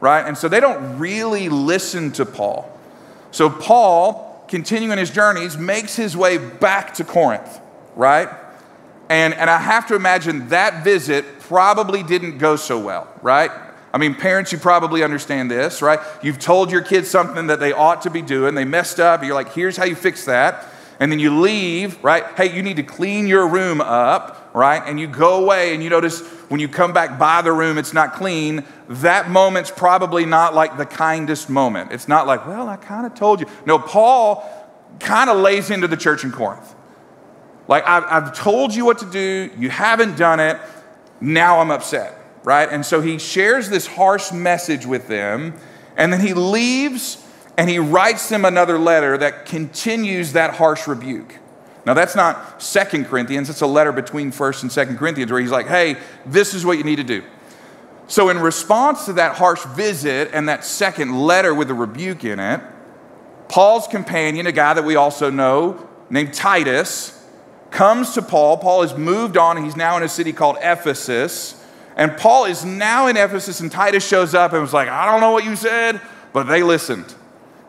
right? 0.00 0.26
And 0.26 0.36
so 0.36 0.48
they 0.48 0.60
don't 0.60 0.98
really 0.98 1.48
listen 1.48 2.12
to 2.12 2.26
Paul. 2.26 2.70
So 3.30 3.50
Paul, 3.50 4.44
continuing 4.48 4.98
his 4.98 5.10
journeys, 5.10 5.56
makes 5.56 5.96
his 5.96 6.16
way 6.16 6.38
back 6.38 6.94
to 6.94 7.04
Corinth, 7.04 7.60
right? 7.94 8.28
And, 9.08 9.34
and 9.34 9.48
I 9.48 9.58
have 9.58 9.86
to 9.88 9.94
imagine 9.94 10.48
that 10.48 10.84
visit 10.84 11.40
probably 11.40 12.02
didn't 12.02 12.38
go 12.38 12.56
so 12.56 12.78
well, 12.78 13.08
right? 13.22 13.50
I 13.92 13.98
mean, 13.98 14.14
parents, 14.14 14.52
you 14.52 14.58
probably 14.58 15.02
understand 15.02 15.50
this, 15.50 15.80
right? 15.80 15.98
You've 16.22 16.38
told 16.38 16.70
your 16.70 16.82
kids 16.82 17.08
something 17.08 17.46
that 17.46 17.58
they 17.58 17.72
ought 17.72 18.02
to 18.02 18.10
be 18.10 18.20
doing. 18.20 18.54
They 18.54 18.66
messed 18.66 19.00
up. 19.00 19.24
You're 19.24 19.34
like, 19.34 19.54
here's 19.54 19.76
how 19.76 19.84
you 19.84 19.94
fix 19.94 20.26
that. 20.26 20.66
And 21.00 21.10
then 21.10 21.18
you 21.18 21.40
leave, 21.40 22.02
right? 22.04 22.24
Hey, 22.36 22.54
you 22.54 22.62
need 22.62 22.76
to 22.76 22.82
clean 22.82 23.26
your 23.26 23.48
room 23.48 23.80
up, 23.80 24.47
right? 24.58 24.82
And 24.84 24.98
you 24.98 25.06
go 25.06 25.42
away 25.42 25.72
and 25.72 25.82
you 25.82 25.88
notice 25.88 26.20
when 26.48 26.60
you 26.60 26.68
come 26.68 26.92
back 26.92 27.18
by 27.18 27.42
the 27.42 27.52
room, 27.52 27.78
it's 27.78 27.94
not 27.94 28.14
clean. 28.14 28.64
That 28.88 29.30
moment's 29.30 29.70
probably 29.70 30.26
not 30.26 30.54
like 30.54 30.76
the 30.76 30.86
kindest 30.86 31.48
moment. 31.48 31.92
It's 31.92 32.08
not 32.08 32.26
like, 32.26 32.46
well, 32.46 32.68
I 32.68 32.76
kind 32.76 33.06
of 33.06 33.14
told 33.14 33.40
you. 33.40 33.46
No, 33.64 33.78
Paul 33.78 34.44
kind 35.00 35.30
of 35.30 35.38
lays 35.38 35.70
into 35.70 35.86
the 35.86 35.96
church 35.96 36.24
in 36.24 36.32
Corinth. 36.32 36.74
Like, 37.68 37.86
I've, 37.86 38.04
I've 38.04 38.36
told 38.36 38.74
you 38.74 38.84
what 38.84 38.98
to 38.98 39.06
do, 39.10 39.50
you 39.58 39.70
haven't 39.70 40.16
done 40.16 40.40
it, 40.40 40.58
now 41.20 41.60
I'm 41.60 41.70
upset 41.70 42.18
right? 42.48 42.70
And 42.70 42.86
so 42.86 43.02
he 43.02 43.18
shares 43.18 43.68
this 43.68 43.86
harsh 43.86 44.32
message 44.32 44.86
with 44.86 45.06
them, 45.06 45.52
and 45.98 46.10
then 46.10 46.20
he 46.20 46.32
leaves 46.32 47.22
and 47.58 47.68
he 47.68 47.78
writes 47.78 48.28
them 48.30 48.46
another 48.46 48.78
letter 48.78 49.18
that 49.18 49.44
continues 49.44 50.32
that 50.32 50.54
harsh 50.54 50.86
rebuke. 50.86 51.34
Now 51.88 51.94
that's 51.94 52.14
not 52.14 52.60
Second 52.60 53.06
Corinthians, 53.06 53.48
it's 53.48 53.62
a 53.62 53.66
letter 53.66 53.92
between 53.92 54.30
1st 54.30 54.62
and 54.64 54.70
2nd 54.70 54.98
Corinthians 54.98 55.32
where 55.32 55.40
he's 55.40 55.50
like, 55.50 55.68
"Hey, 55.68 55.96
this 56.26 56.52
is 56.52 56.66
what 56.66 56.76
you 56.76 56.84
need 56.84 56.96
to 56.96 57.02
do." 57.02 57.22
So 58.08 58.28
in 58.28 58.38
response 58.40 59.06
to 59.06 59.14
that 59.14 59.36
harsh 59.36 59.62
visit 59.74 60.28
and 60.34 60.50
that 60.50 60.66
second 60.66 61.18
letter 61.18 61.54
with 61.54 61.70
a 61.70 61.74
rebuke 61.74 62.24
in 62.24 62.40
it, 62.40 62.60
Paul's 63.48 63.86
companion, 63.86 64.46
a 64.46 64.52
guy 64.52 64.74
that 64.74 64.84
we 64.84 64.96
also 64.96 65.30
know 65.30 65.78
named 66.10 66.34
Titus, 66.34 67.24
comes 67.70 68.12
to 68.12 68.20
Paul. 68.20 68.58
Paul 68.58 68.82
has 68.82 68.94
moved 68.94 69.38
on, 69.38 69.56
he's 69.64 69.74
now 69.74 69.96
in 69.96 70.02
a 70.02 70.10
city 70.10 70.34
called 70.34 70.58
Ephesus. 70.60 71.54
And 71.96 72.18
Paul 72.18 72.44
is 72.44 72.66
now 72.66 73.06
in 73.06 73.16
Ephesus, 73.16 73.60
and 73.60 73.72
Titus 73.72 74.06
shows 74.06 74.34
up 74.34 74.52
and 74.52 74.60
was 74.60 74.74
like, 74.74 74.90
I 74.90 75.10
don't 75.10 75.22
know 75.22 75.30
what 75.30 75.46
you 75.46 75.56
said, 75.56 76.02
but 76.34 76.48
they 76.48 76.62
listened, 76.62 77.14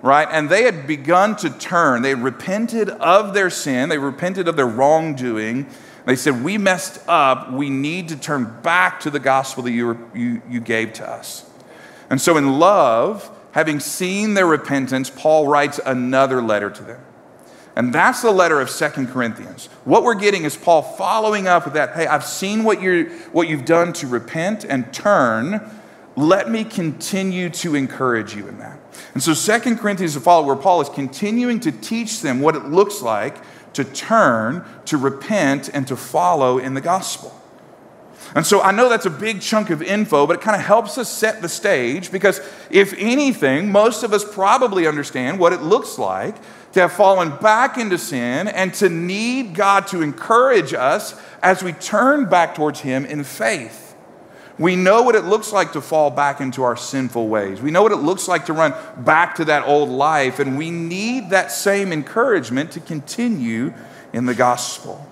right? 0.01 0.27
And 0.31 0.49
they 0.49 0.63
had 0.63 0.87
begun 0.87 1.35
to 1.37 1.49
turn. 1.49 2.01
They 2.01 2.15
repented 2.15 2.89
of 2.89 3.33
their 3.33 3.49
sin, 3.49 3.89
they 3.89 3.97
repented 3.97 4.47
of 4.47 4.55
their 4.55 4.67
wrongdoing. 4.67 5.67
They 6.05 6.15
said, 6.15 6.43
We 6.43 6.57
messed 6.57 7.01
up. 7.07 7.51
We 7.51 7.69
need 7.69 8.09
to 8.09 8.15
turn 8.15 8.61
back 8.63 9.01
to 9.01 9.11
the 9.11 9.19
gospel 9.19 9.63
that 9.63 9.71
you, 9.71 9.87
were, 9.87 9.97
you, 10.15 10.41
you 10.49 10.59
gave 10.59 10.93
to 10.93 11.07
us. 11.07 11.47
And 12.09 12.19
so, 12.19 12.37
in 12.37 12.57
love, 12.57 13.29
having 13.51 13.79
seen 13.79 14.33
their 14.33 14.47
repentance, 14.47 15.09
Paul 15.09 15.47
writes 15.47 15.79
another 15.85 16.41
letter 16.41 16.69
to 16.71 16.83
them. 16.83 17.01
And 17.75 17.93
that's 17.93 18.21
the 18.21 18.31
letter 18.31 18.59
of 18.59 18.69
Second 18.69 19.07
Corinthians. 19.07 19.67
What 19.85 20.03
we're 20.03 20.15
getting 20.15 20.43
is 20.43 20.57
Paul 20.57 20.81
following 20.81 21.47
up 21.47 21.65
with 21.65 21.75
that. 21.75 21.95
Hey, 21.95 22.07
I've 22.07 22.25
seen 22.25 22.63
what, 22.63 22.81
you're, 22.81 23.09
what 23.29 23.47
you've 23.47 23.65
done 23.65 23.93
to 23.93 24.07
repent 24.07 24.65
and 24.65 24.91
turn. 24.91 25.61
Let 26.15 26.49
me 26.49 26.63
continue 26.63 27.49
to 27.51 27.75
encourage 27.75 28.35
you 28.35 28.47
in 28.47 28.57
that. 28.59 28.79
And 29.13 29.23
so 29.23 29.33
Second 29.33 29.77
Corinthians 29.77 30.15
a 30.15 30.19
follow 30.19 30.45
where 30.45 30.55
Paul 30.55 30.81
is 30.81 30.89
continuing 30.89 31.59
to 31.61 31.71
teach 31.71 32.21
them 32.21 32.41
what 32.41 32.55
it 32.55 32.65
looks 32.65 33.01
like 33.01 33.37
to 33.73 33.83
turn, 33.83 34.65
to 34.85 34.97
repent, 34.97 35.69
and 35.73 35.87
to 35.87 35.95
follow 35.95 36.57
in 36.57 36.73
the 36.73 36.81
gospel. 36.81 37.35
And 38.35 38.45
so 38.45 38.61
I 38.61 38.71
know 38.71 38.89
that's 38.89 39.05
a 39.05 39.11
big 39.11 39.41
chunk 39.41 39.69
of 39.69 39.81
info, 39.81 40.27
but 40.27 40.37
it 40.37 40.41
kind 40.41 40.55
of 40.55 40.65
helps 40.65 40.97
us 40.97 41.09
set 41.09 41.41
the 41.41 41.49
stage 41.49 42.11
because 42.11 42.41
if 42.69 42.93
anything, 42.97 43.71
most 43.71 44.03
of 44.03 44.13
us 44.13 44.23
probably 44.23 44.85
understand 44.85 45.39
what 45.39 45.53
it 45.53 45.61
looks 45.61 45.97
like 45.97 46.35
to 46.73 46.81
have 46.81 46.91
fallen 46.91 47.35
back 47.37 47.77
into 47.77 47.97
sin 47.97 48.47
and 48.47 48.73
to 48.75 48.89
need 48.89 49.55
God 49.55 49.87
to 49.87 50.01
encourage 50.01 50.73
us 50.73 51.19
as 51.41 51.63
we 51.63 51.73
turn 51.73 52.29
back 52.29 52.53
towards 52.53 52.81
Him 52.81 53.05
in 53.05 53.23
faith. 53.23 53.88
We 54.59 54.75
know 54.75 55.03
what 55.03 55.15
it 55.15 55.23
looks 55.23 55.53
like 55.53 55.71
to 55.71 55.81
fall 55.81 56.11
back 56.11 56.41
into 56.41 56.63
our 56.63 56.75
sinful 56.75 57.29
ways. 57.29 57.61
We 57.61 57.71
know 57.71 57.81
what 57.81 57.93
it 57.93 57.97
looks 57.97 58.27
like 58.27 58.45
to 58.47 58.53
run 58.53 58.73
back 58.97 59.35
to 59.35 59.45
that 59.45 59.65
old 59.65 59.87
life, 59.87 60.39
and 60.39 60.57
we 60.57 60.69
need 60.69 61.29
that 61.29 61.49
same 61.51 61.93
encouragement 61.93 62.71
to 62.73 62.81
continue 62.81 63.73
in 64.11 64.25
the 64.25 64.35
gospel. 64.35 65.09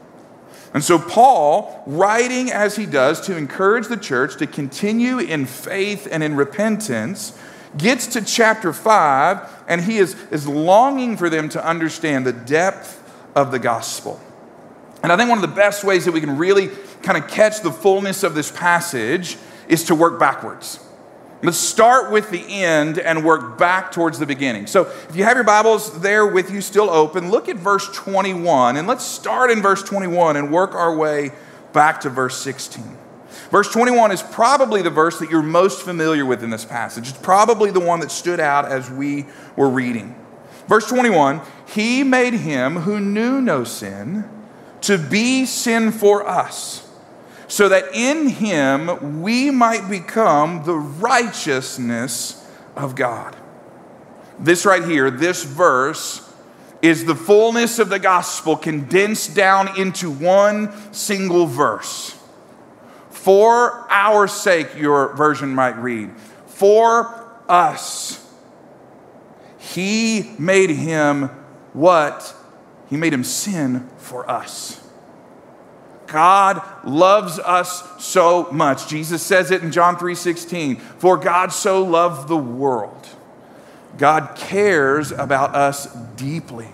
And 0.74 0.84
so, 0.84 1.00
Paul, 1.00 1.82
writing 1.88 2.52
as 2.52 2.76
he 2.76 2.86
does 2.86 3.22
to 3.22 3.38
encourage 3.38 3.88
the 3.88 3.96
church 3.96 4.36
to 4.38 4.48
continue 4.48 5.18
in 5.18 5.46
faith 5.46 6.10
and 6.12 6.22
in 6.22 6.36
repentance, 6.36 7.40
gets 7.78 8.08
to 8.08 8.22
chapter 8.22 8.74
5, 8.74 9.64
and 9.70 9.82
he 9.82 9.98
is, 9.98 10.16
is 10.30 10.46
longing 10.46 11.16
for 11.16 11.30
them 11.30 11.48
to 11.50 11.66
understand 11.66 12.26
the 12.26 12.34
depth 12.34 13.02
of 13.34 13.52
the 13.52 13.60
gospel. 13.60 14.20
And 15.04 15.12
I 15.12 15.16
think 15.16 15.30
one 15.30 15.38
of 15.38 15.50
the 15.50 15.56
best 15.56 15.86
ways 15.86 16.04
that 16.04 16.12
we 16.12 16.20
can 16.20 16.38
really 16.38 16.70
kind 17.04 17.18
of 17.18 17.30
catch 17.30 17.62
the 17.62 17.72
fullness 17.72 18.24
of 18.24 18.36
this 18.36 18.52
passage 18.52 19.38
is 19.68 19.84
to 19.86 19.96
work 19.96 20.20
backwards. 20.20 20.80
Let's 21.44 21.58
start 21.58 22.12
with 22.12 22.32
the 22.32 22.44
end 22.48 22.98
and 22.98 23.24
work 23.24 23.60
back 23.60 23.92
towards 23.92 24.18
the 24.18 24.26
beginning. 24.26 24.66
So, 24.66 24.88
if 25.08 25.16
you 25.16 25.24
have 25.24 25.38
your 25.38 25.44
Bibles 25.44 26.02
there 26.02 26.26
with 26.26 26.50
you 26.50 26.62
still 26.62 26.90
open, 26.90 27.30
look 27.30 27.48
at 27.48 27.58
verse 27.58 27.88
21, 27.94 28.76
and 28.76 28.88
let's 28.88 29.06
start 29.06 29.52
in 29.52 29.62
verse 29.62 29.84
21 29.84 30.36
and 30.36 30.52
work 30.52 30.74
our 30.74 30.96
way 30.96 31.32
back 31.74 32.02
to 32.02 32.10
verse 32.10 32.42
16. 32.42 32.98
Verse 33.52 33.72
21 33.72 34.12
is 34.12 34.24
probably 34.24 34.82
the 34.82 34.90
verse 34.90 35.20
that 35.20 35.30
you're 35.30 35.44
most 35.44 35.84
familiar 35.84 36.26
with 36.26 36.44
in 36.44 36.50
this 36.50 36.66
passage. 36.66 37.10
It's 37.10 37.18
probably 37.20 37.70
the 37.70 37.80
one 37.80 38.00
that 38.00 38.12
stood 38.12 38.40
out 38.40 38.66
as 38.66 38.90
we 38.90 39.28
were 39.56 39.70
reading. 39.70 40.16
Verse 40.68 40.88
21 40.88 41.42
He 41.68 42.04
made 42.04 42.34
him 42.34 42.78
who 42.78 43.00
knew 43.00 43.42
no 43.42 43.64
sin 43.64 44.28
to 44.82 44.98
be 44.98 45.46
sin 45.46 45.92
for 45.92 46.28
us, 46.28 46.87
so 47.48 47.70
that 47.70 47.94
in 47.94 48.28
him 48.28 49.22
we 49.22 49.50
might 49.52 49.90
become 49.90 50.64
the 50.66 50.76
righteousness 50.76 52.46
of 52.76 52.96
God. 52.96 53.36
This 54.40 54.66
right 54.66 54.84
here, 54.84 55.10
this 55.10 55.44
verse, 55.44 56.24
is 56.82 57.06
the 57.06 57.16
fullness 57.16 57.80
of 57.80 57.90
the 57.90 58.00
gospel 58.00 58.56
condensed 58.56 59.36
down 59.36 59.80
into 59.80 60.12
one 60.12 60.94
single 60.94 61.48
verse. 61.48 62.16
For 63.10 63.86
our 63.90 64.28
sake, 64.28 64.76
your 64.78 65.16
version 65.16 65.50
might 65.50 65.78
read. 65.78 66.12
For 66.46 67.28
us. 67.50 68.24
He 69.58 70.34
made 70.38 70.70
him 70.70 71.30
what? 71.74 72.36
He 72.90 72.98
made 72.98 73.14
him 73.14 73.24
sin 73.24 73.90
for 73.98 74.30
us. 74.30 74.87
God 76.08 76.62
loves 76.84 77.38
us 77.40 77.84
so 78.04 78.48
much. 78.52 78.88
Jesus 78.88 79.22
says 79.22 79.52
it 79.52 79.62
in 79.62 79.72
John 79.72 79.98
3:16, 79.98 80.78
"For 80.98 81.18
God 81.18 81.52
so 81.52 81.84
loved 81.84 82.28
the 82.28 82.38
world." 82.38 83.08
God 83.98 84.30
cares 84.36 85.12
about 85.12 85.56
us 85.56 85.88
deeply. 86.16 86.70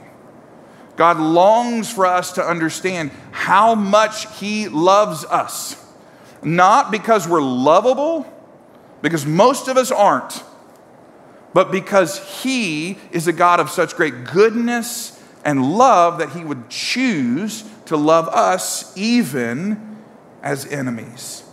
God 0.95 1.19
longs 1.19 1.91
for 1.91 2.05
us 2.05 2.33
to 2.33 2.45
understand 2.45 3.11
how 3.31 3.73
much 3.73 4.27
he 4.39 4.67
loves 4.67 5.25
us 5.25 5.75
not 6.45 6.91
because 6.91 7.27
we're 7.27 7.41
lovable, 7.41 8.25
because 9.01 9.25
most 9.25 9.67
of 9.67 9.77
us 9.77 9.91
aren't, 9.91 10.43
but 11.53 11.71
because 11.71 12.41
He 12.41 12.97
is 13.11 13.27
a 13.27 13.33
God 13.33 13.59
of 13.59 13.69
such 13.69 13.95
great 13.95 14.25
goodness 14.25 15.19
and 15.45 15.73
love 15.73 16.19
that 16.19 16.31
He 16.31 16.43
would 16.43 16.69
choose 16.69 17.63
to 17.85 17.97
love 17.97 18.27
us 18.29 18.95
even 18.97 19.97
as 20.41 20.65
enemies. 20.65 21.43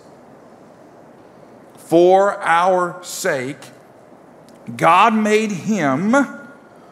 For 1.77 2.41
our 2.41 3.03
sake, 3.03 3.59
God 4.77 5.15
made 5.15 5.51
Him 5.51 6.15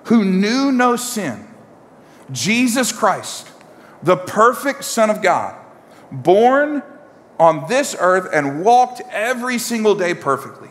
who 0.05 0.25
knew 0.25 0.73
no 0.73 0.97
sin, 0.97 1.47
Jesus 2.33 2.93
Christ, 2.93 3.49
the 4.03 4.17
perfect 4.17 4.85
Son 4.85 5.11
of 5.11 5.23
God, 5.23 5.55
born 6.11 6.83
on 7.39 7.69
this 7.69 7.95
earth 7.99 8.29
and 8.33 8.65
walked 8.65 9.03
every 9.11 9.59
single 9.59 9.95
day 9.95 10.15
perfectly. 10.15 10.71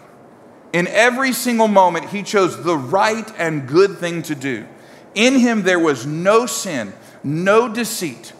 In 0.73 0.87
every 0.87 1.31
single 1.33 1.67
moment, 1.67 2.09
he 2.09 2.23
chose 2.23 2.61
the 2.63 2.77
right 2.77 3.31
and 3.37 3.67
good 3.67 3.97
thing 3.97 4.21
to 4.23 4.35
do. 4.35 4.67
In 5.15 5.39
him, 5.39 5.63
there 5.63 5.79
was 5.79 6.05
no 6.05 6.45
sin, 6.45 6.93
no 7.23 7.71
deceit, 7.71 8.33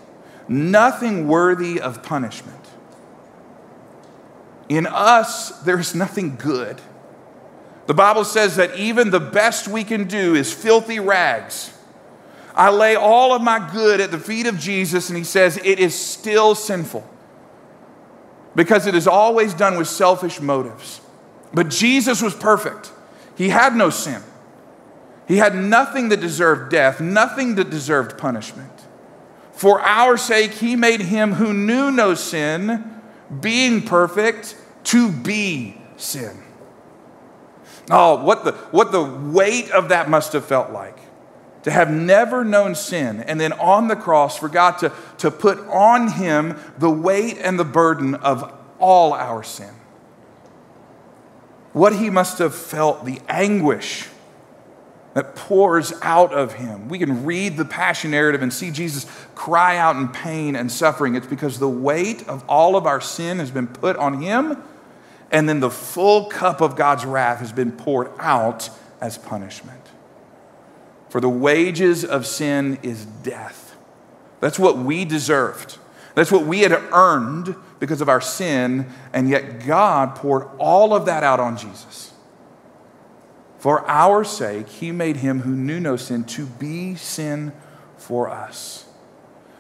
nothing 0.50 1.28
worthy 1.28 1.82
of 1.82 2.04
punishment. 2.04 2.56
In 4.70 4.88
us, 4.88 5.52
there 5.62 5.80
is 5.80 5.96
nothing 5.96 6.36
good. 6.38 6.82
The 7.88 7.94
Bible 7.94 8.26
says 8.26 8.58
that 8.58 8.76
even 8.76 9.12
the 9.12 9.20
best 9.20 9.68
we 9.68 9.84
can 9.84 10.06
do 10.08 10.36
is 10.36 10.54
filthy 10.54 11.00
rags. 11.00 11.74
I 12.56 12.70
lay 12.72 12.96
all 12.96 13.34
of 13.34 13.42
my 13.42 13.70
good 13.72 14.02
at 14.02 14.12
the 14.12 14.20
feet 14.20 14.48
of 14.48 14.60
Jesus, 14.60 15.10
and 15.10 15.18
he 15.18 15.24
says 15.24 15.58
it 15.64 15.80
is 15.80 15.96
still 15.96 16.56
sinful. 16.56 17.08
because 18.56 18.88
it 18.88 18.96
is 18.96 19.08
always 19.08 19.54
done 19.54 19.78
with 19.78 19.88
selfish 19.88 20.42
motives. 20.42 21.00
But 21.54 21.70
Jesus 21.70 22.22
was 22.22 22.34
perfect, 22.36 22.92
He 23.36 23.50
had 23.50 23.76
no 23.76 23.90
sin. 23.92 24.24
He 25.28 25.38
had 25.38 25.56
nothing 25.56 26.10
that 26.10 26.22
deserved 26.22 26.72
death, 26.72 27.00
nothing 27.00 27.56
that 27.56 27.70
deserved 27.70 28.18
punishment. 28.18 28.77
For 29.58 29.82
our 29.82 30.18
sake, 30.18 30.52
He 30.52 30.76
made 30.76 31.02
Him 31.02 31.34
who 31.34 31.52
knew 31.52 31.92
no 31.92 32.14
sin, 32.14 33.02
being 33.42 33.82
perfect, 33.82 34.56
to 34.86 35.12
be 35.12 35.82
sin. 35.98 36.44
Oh, 37.90 38.24
what 38.24 38.46
the, 38.46 38.52
what 38.72 38.92
the 38.92 39.04
weight 39.04 39.72
of 39.72 39.90
that 39.90 40.10
must 40.10 40.34
have 40.34 40.46
felt 40.46 40.72
like 40.72 40.98
to 41.64 41.72
have 41.72 41.92
never 41.92 42.46
known 42.46 42.76
sin, 42.76 43.20
and 43.22 43.42
then 43.42 43.52
on 43.52 43.90
the 43.90 43.96
cross 43.96 44.38
for 44.38 44.48
God 44.48 44.78
to, 44.78 44.94
to 45.18 45.30
put 45.30 45.60
on 45.68 46.12
him 46.14 46.58
the 46.78 46.90
weight 46.90 47.40
and 47.42 47.60
the 47.60 47.66
burden 47.66 48.16
of 48.16 48.54
all 48.80 49.12
our 49.12 49.44
sin. 49.44 49.74
What 51.74 51.94
he 51.94 52.10
must 52.10 52.38
have 52.38 52.56
felt, 52.56 53.04
the 53.04 53.20
anguish 53.28 54.08
that 55.18 55.36
pours 55.36 55.94
out 56.04 56.32
of 56.32 56.54
him. 56.54 56.90
We 56.90 57.00
can 57.00 57.26
read 57.26 57.58
the 57.58 57.66
passion 57.66 58.12
narrative 58.12 58.44
and 58.44 58.54
see 58.54 58.70
Jesus 58.70 59.08
cry 59.34 59.76
out 59.76 59.96
in 59.96 60.10
pain 60.10 60.56
and 60.56 60.72
suffering. 60.72 61.16
It's 61.16 61.26
because 61.26 61.58
the 61.58 61.68
weight 61.68 62.28
of 62.28 62.48
all 62.48 62.76
of 62.76 62.86
our 62.86 63.02
sin 63.02 63.40
has 63.40 63.50
been 63.50 63.66
put 63.66 63.98
on 63.98 64.22
him, 64.22 64.62
and 65.32 65.50
then 65.50 65.60
the 65.60 65.72
full 65.72 66.26
cup 66.26 66.62
of 66.62 66.76
God's 66.76 67.04
wrath 67.04 67.40
has 67.40 67.52
been 67.52 67.72
poured 67.72 68.12
out 68.20 68.70
as 69.02 69.18
punishment. 69.18 69.82
For 71.10 71.20
the 71.20 71.30
wages 71.30 72.06
of 72.06 72.28
sin 72.28 72.78
is 72.84 73.04
death. 73.06 73.76
That's 74.40 74.60
what 74.60 74.78
we 74.78 75.04
deserved. 75.04 75.80
That's 76.14 76.32
what 76.32 76.46
we 76.46 76.60
had 76.60 76.74
earned 76.94 77.56
because 77.80 78.02
of 78.02 78.10
our 78.10 78.22
sin, 78.22 78.86
and 79.14 79.28
yet 79.28 79.66
God 79.66 80.16
poured 80.16 80.48
all 80.60 80.94
of 80.94 81.08
that 81.08 81.24
out 81.24 81.40
on 81.40 81.58
Jesus. 81.58 82.07
For 83.60 83.88
our 83.90 84.24
sake, 84.24 84.68
He 84.68 84.92
made 84.92 85.18
Him 85.18 85.42
who 85.42 85.56
knew 85.56 85.80
no 85.80 85.96
sin 85.96 86.24
to 86.26 86.46
be 86.46 86.96
sin 86.96 87.52
for 87.98 88.30
us, 88.30 88.86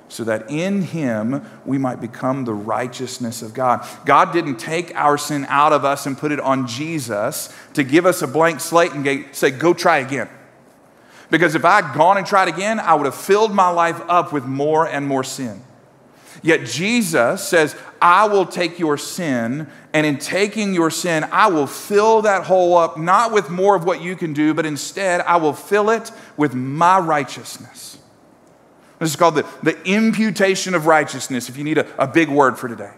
so 0.07 0.23
that 0.23 0.49
in 0.49 0.83
Him 0.83 1.43
we 1.65 1.77
might 1.77 1.99
become 1.99 2.45
the 2.45 2.53
righteousness 2.53 3.41
of 3.41 3.53
God. 3.53 3.85
God 4.05 4.31
didn't 4.31 4.57
take 4.57 4.95
our 4.95 5.17
sin 5.17 5.45
out 5.49 5.73
of 5.73 5.83
us 5.83 6.05
and 6.05 6.17
put 6.17 6.31
it 6.31 6.39
on 6.39 6.67
Jesus 6.67 7.53
to 7.73 7.83
give 7.83 8.05
us 8.05 8.21
a 8.21 8.27
blank 8.27 8.59
slate 8.59 8.93
and 8.93 9.25
say, 9.35 9.51
Go 9.51 9.73
try 9.73 9.97
again. 9.97 10.29
Because 11.29 11.55
if 11.55 11.65
I 11.65 11.81
had 11.81 11.93
gone 11.93 12.17
and 12.17 12.25
tried 12.25 12.47
again, 12.47 12.79
I 12.79 12.95
would 12.95 13.05
have 13.05 13.15
filled 13.15 13.53
my 13.53 13.69
life 13.69 14.01
up 14.07 14.31
with 14.31 14.45
more 14.45 14.87
and 14.87 15.05
more 15.05 15.23
sin. 15.23 15.61
Yet 16.41 16.65
Jesus 16.65 17.47
says, 17.47 17.75
I 18.01 18.27
will 18.27 18.45
take 18.45 18.79
your 18.79 18.97
sin, 18.97 19.67
and 19.93 20.05
in 20.05 20.17
taking 20.17 20.73
your 20.73 20.91
sin, 20.91 21.25
I 21.31 21.47
will 21.47 21.67
fill 21.67 22.21
that 22.23 22.43
hole 22.43 22.77
up, 22.77 22.97
not 22.97 23.31
with 23.31 23.49
more 23.49 23.75
of 23.75 23.85
what 23.85 24.01
you 24.01 24.15
can 24.15 24.33
do, 24.33 24.53
but 24.53 24.65
instead, 24.65 25.21
I 25.21 25.37
will 25.37 25.53
fill 25.53 25.89
it 25.89 26.11
with 26.35 26.53
my 26.53 26.99
righteousness. 26.99 27.97
This 28.99 29.09
is 29.09 29.15
called 29.15 29.35
the, 29.35 29.45
the 29.63 29.81
imputation 29.83 30.73
of 30.73 30.85
righteousness, 30.85 31.49
if 31.49 31.57
you 31.57 31.63
need 31.63 31.77
a, 31.77 32.03
a 32.03 32.07
big 32.07 32.29
word 32.29 32.57
for 32.57 32.67
today. 32.67 32.93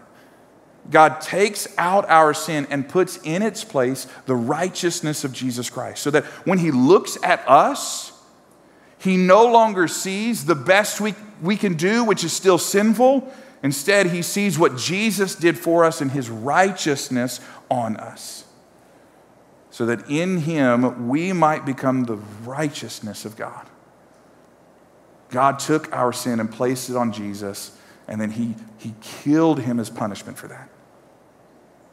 God 0.90 1.20
takes 1.20 1.68
out 1.78 2.08
our 2.08 2.32
sin 2.34 2.66
and 2.70 2.88
puts 2.88 3.18
in 3.18 3.42
its 3.42 3.64
place 3.64 4.06
the 4.26 4.34
righteousness 4.34 5.24
of 5.24 5.32
Jesus 5.32 5.70
Christ, 5.70 6.02
so 6.02 6.10
that 6.10 6.24
when 6.46 6.58
He 6.58 6.70
looks 6.70 7.18
at 7.22 7.46
us, 7.48 8.09
he 9.00 9.16
no 9.16 9.50
longer 9.50 9.88
sees 9.88 10.44
the 10.44 10.54
best 10.54 11.00
we, 11.00 11.14
we 11.40 11.56
can 11.56 11.74
do, 11.74 12.04
which 12.04 12.22
is 12.22 12.34
still 12.34 12.58
sinful. 12.58 13.32
Instead, 13.62 14.06
he 14.06 14.20
sees 14.20 14.58
what 14.58 14.76
Jesus 14.76 15.34
did 15.34 15.58
for 15.58 15.84
us 15.84 16.02
and 16.02 16.10
his 16.10 16.28
righteousness 16.28 17.40
on 17.70 17.96
us. 17.96 18.44
So 19.70 19.86
that 19.86 20.10
in 20.10 20.38
him 20.38 21.08
we 21.08 21.32
might 21.32 21.64
become 21.64 22.04
the 22.04 22.16
righteousness 22.44 23.24
of 23.24 23.36
God. 23.36 23.66
God 25.30 25.58
took 25.58 25.90
our 25.94 26.12
sin 26.12 26.38
and 26.38 26.50
placed 26.50 26.90
it 26.90 26.96
on 26.96 27.12
Jesus, 27.12 27.76
and 28.06 28.20
then 28.20 28.32
he, 28.32 28.54
he 28.76 28.94
killed 29.00 29.60
him 29.60 29.80
as 29.80 29.88
punishment 29.88 30.36
for 30.36 30.48
that. 30.48 30.68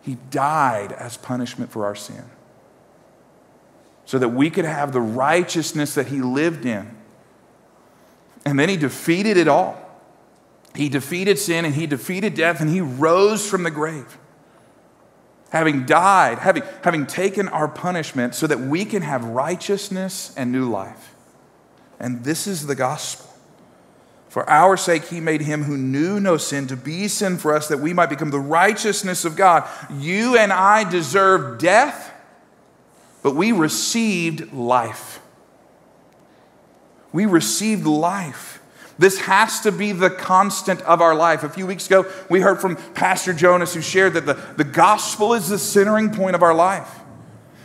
He 0.02 0.17
died 0.30 0.91
as 0.91 1.15
punishment 1.15 1.72
for 1.72 1.86
our 1.86 1.96
sin 1.96 2.26
so 4.08 4.17
that 4.17 4.30
we 4.30 4.50
could 4.50 4.63
have 4.63 4.93
the 4.93 5.02
righteousness 5.02 5.93
that 5.96 6.08
he 6.08 6.22
lived 6.22 6.65
in. 6.65 6.89
And 8.46 8.58
then 8.58 8.70
he 8.70 8.78
defeated 8.78 9.36
it 9.36 9.50
all. 9.50 9.78
He 10.74 10.88
defeated 10.88 11.38
sin 11.38 11.65
and 11.65 11.76
he 11.76 11.86
defeated 11.88 12.34
death 12.34 12.62
and 12.62 12.70
he 12.70 12.80
rose 12.80 13.48
from 13.48 13.63
the 13.63 13.70
grave. 13.70 14.17
Having 15.50 15.88
died, 15.88 16.39
having, 16.39 16.63
having 16.86 17.06
taken 17.06 17.50
our 17.50 17.67
punishment 17.67 18.34
so 18.34 18.48
that 18.48 18.62
we 18.62 18.86
can 18.86 19.02
have 19.02 19.26
righteousness 19.26 20.34
and 20.38 20.54
new 20.54 20.70
life. 20.70 21.13
And 22.00 22.24
this 22.24 22.48
is 22.48 22.65
the 22.65 22.76
gospel. 22.76 23.30
For 24.30 24.50
our 24.50 24.78
sake, 24.78 25.06
he 25.06 25.20
made 25.20 25.41
him 25.41 25.63
who 25.63 25.76
knew 25.76 26.22
no 26.22 26.38
sin 26.38 26.67
to 26.67 26.78
be 26.78 27.10
sin 27.10 27.38
for 27.38 27.54
us 27.54 27.67
that 27.67 27.80
we 27.80 27.91
might 27.91 28.10
become 28.10 28.32
the 28.32 28.39
righteousness 28.39 29.26
of 29.26 29.36
God. 29.36 29.67
You 30.00 30.38
and 30.38 30.54
I 30.54 30.89
deserve 30.89 31.60
death, 31.60 32.07
but 33.23 33.36
we 33.36 33.51
received 33.51 34.53
life 34.53 35.19
we 37.17 37.25
received 37.25 37.86
life. 37.86 38.62
This 38.99 39.19
has 39.21 39.62
to 39.62 39.71
be 39.71 39.91
the 39.91 40.10
constant 40.10 40.82
of 40.82 41.01
our 41.01 41.15
life. 41.15 41.43
A 41.43 41.49
few 41.49 41.67
weeks 41.67 41.88
ago, 41.88 42.06
we 42.30 42.41
heard 42.41 42.60
from 42.60 42.75
Pastor 42.93 43.34
Jonas 43.34 43.73
who 43.73 43.82
shared 43.82 44.13
that 44.13 44.25
the, 44.25 44.34
the 44.56 44.63
gospel 44.63 45.34
is 45.34 45.49
the 45.49 45.60
centering 45.60 46.12
point 46.12 46.36
of 46.36 46.41
our 46.43 46.53
life. 46.53 46.99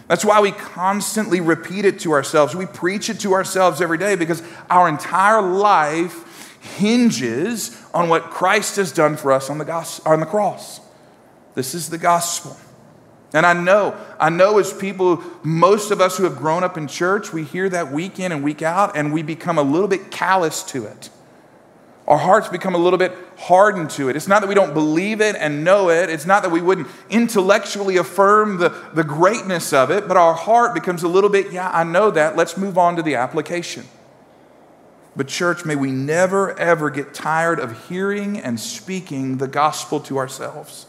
That's 0.08 0.24
why 0.24 0.40
we 0.40 0.52
constantly 0.52 1.40
repeat 1.40 1.84
it 1.84 2.00
to 2.00 2.12
ourselves. 2.12 2.54
We 2.54 2.66
preach 2.66 3.08
it 3.08 3.20
to 3.20 3.32
ourselves 3.32 3.80
every 3.80 3.98
day 3.98 4.14
because 4.14 4.42
our 4.68 4.88
entire 4.88 5.40
life 5.40 6.58
hinges 6.76 7.78
on 7.94 8.08
what 8.08 8.24
Christ 8.24 8.76
has 8.76 8.92
done 8.92 9.16
for 9.16 9.32
us 9.32 9.48
on 9.48 9.58
the, 9.58 10.00
on 10.04 10.20
the 10.20 10.26
cross. 10.26 10.80
This 11.54 11.74
is 11.74 11.88
the 11.88 11.98
gospel. 11.98 12.56
And 13.34 13.46
I 13.46 13.54
know, 13.54 13.96
I 14.20 14.28
know 14.28 14.58
as 14.58 14.72
people, 14.72 15.22
most 15.42 15.90
of 15.90 16.00
us 16.00 16.18
who 16.18 16.24
have 16.24 16.36
grown 16.36 16.62
up 16.62 16.76
in 16.76 16.86
church, 16.86 17.32
we 17.32 17.44
hear 17.44 17.68
that 17.70 17.90
week 17.90 18.20
in 18.20 18.30
and 18.30 18.44
week 18.44 18.60
out, 18.60 18.94
and 18.94 19.12
we 19.12 19.22
become 19.22 19.56
a 19.58 19.62
little 19.62 19.88
bit 19.88 20.10
callous 20.10 20.62
to 20.64 20.84
it. 20.84 21.08
Our 22.06 22.18
hearts 22.18 22.48
become 22.48 22.74
a 22.74 22.78
little 22.78 22.98
bit 22.98 23.16
hardened 23.38 23.90
to 23.90 24.08
it. 24.08 24.16
It's 24.16 24.28
not 24.28 24.42
that 24.42 24.48
we 24.48 24.54
don't 24.54 24.74
believe 24.74 25.20
it 25.20 25.36
and 25.36 25.64
know 25.64 25.88
it. 25.88 26.10
It's 26.10 26.26
not 26.26 26.42
that 26.42 26.50
we 26.50 26.60
wouldn't 26.60 26.88
intellectually 27.08 27.96
affirm 27.96 28.58
the, 28.58 28.68
the 28.92 29.04
greatness 29.04 29.72
of 29.72 29.90
it, 29.90 30.08
but 30.08 30.16
our 30.16 30.34
heart 30.34 30.74
becomes 30.74 31.02
a 31.02 31.08
little 31.08 31.30
bit, 31.30 31.52
yeah, 31.52 31.70
I 31.70 31.84
know 31.84 32.10
that. 32.10 32.36
Let's 32.36 32.56
move 32.56 32.76
on 32.76 32.96
to 32.96 33.02
the 33.02 33.14
application. 33.14 33.86
But, 35.14 35.28
church, 35.28 35.64
may 35.64 35.76
we 35.76 35.90
never, 35.90 36.58
ever 36.58 36.90
get 36.90 37.14
tired 37.14 37.60
of 37.60 37.88
hearing 37.88 38.38
and 38.38 38.58
speaking 38.58 39.36
the 39.36 39.48
gospel 39.48 40.00
to 40.00 40.18
ourselves. 40.18 40.86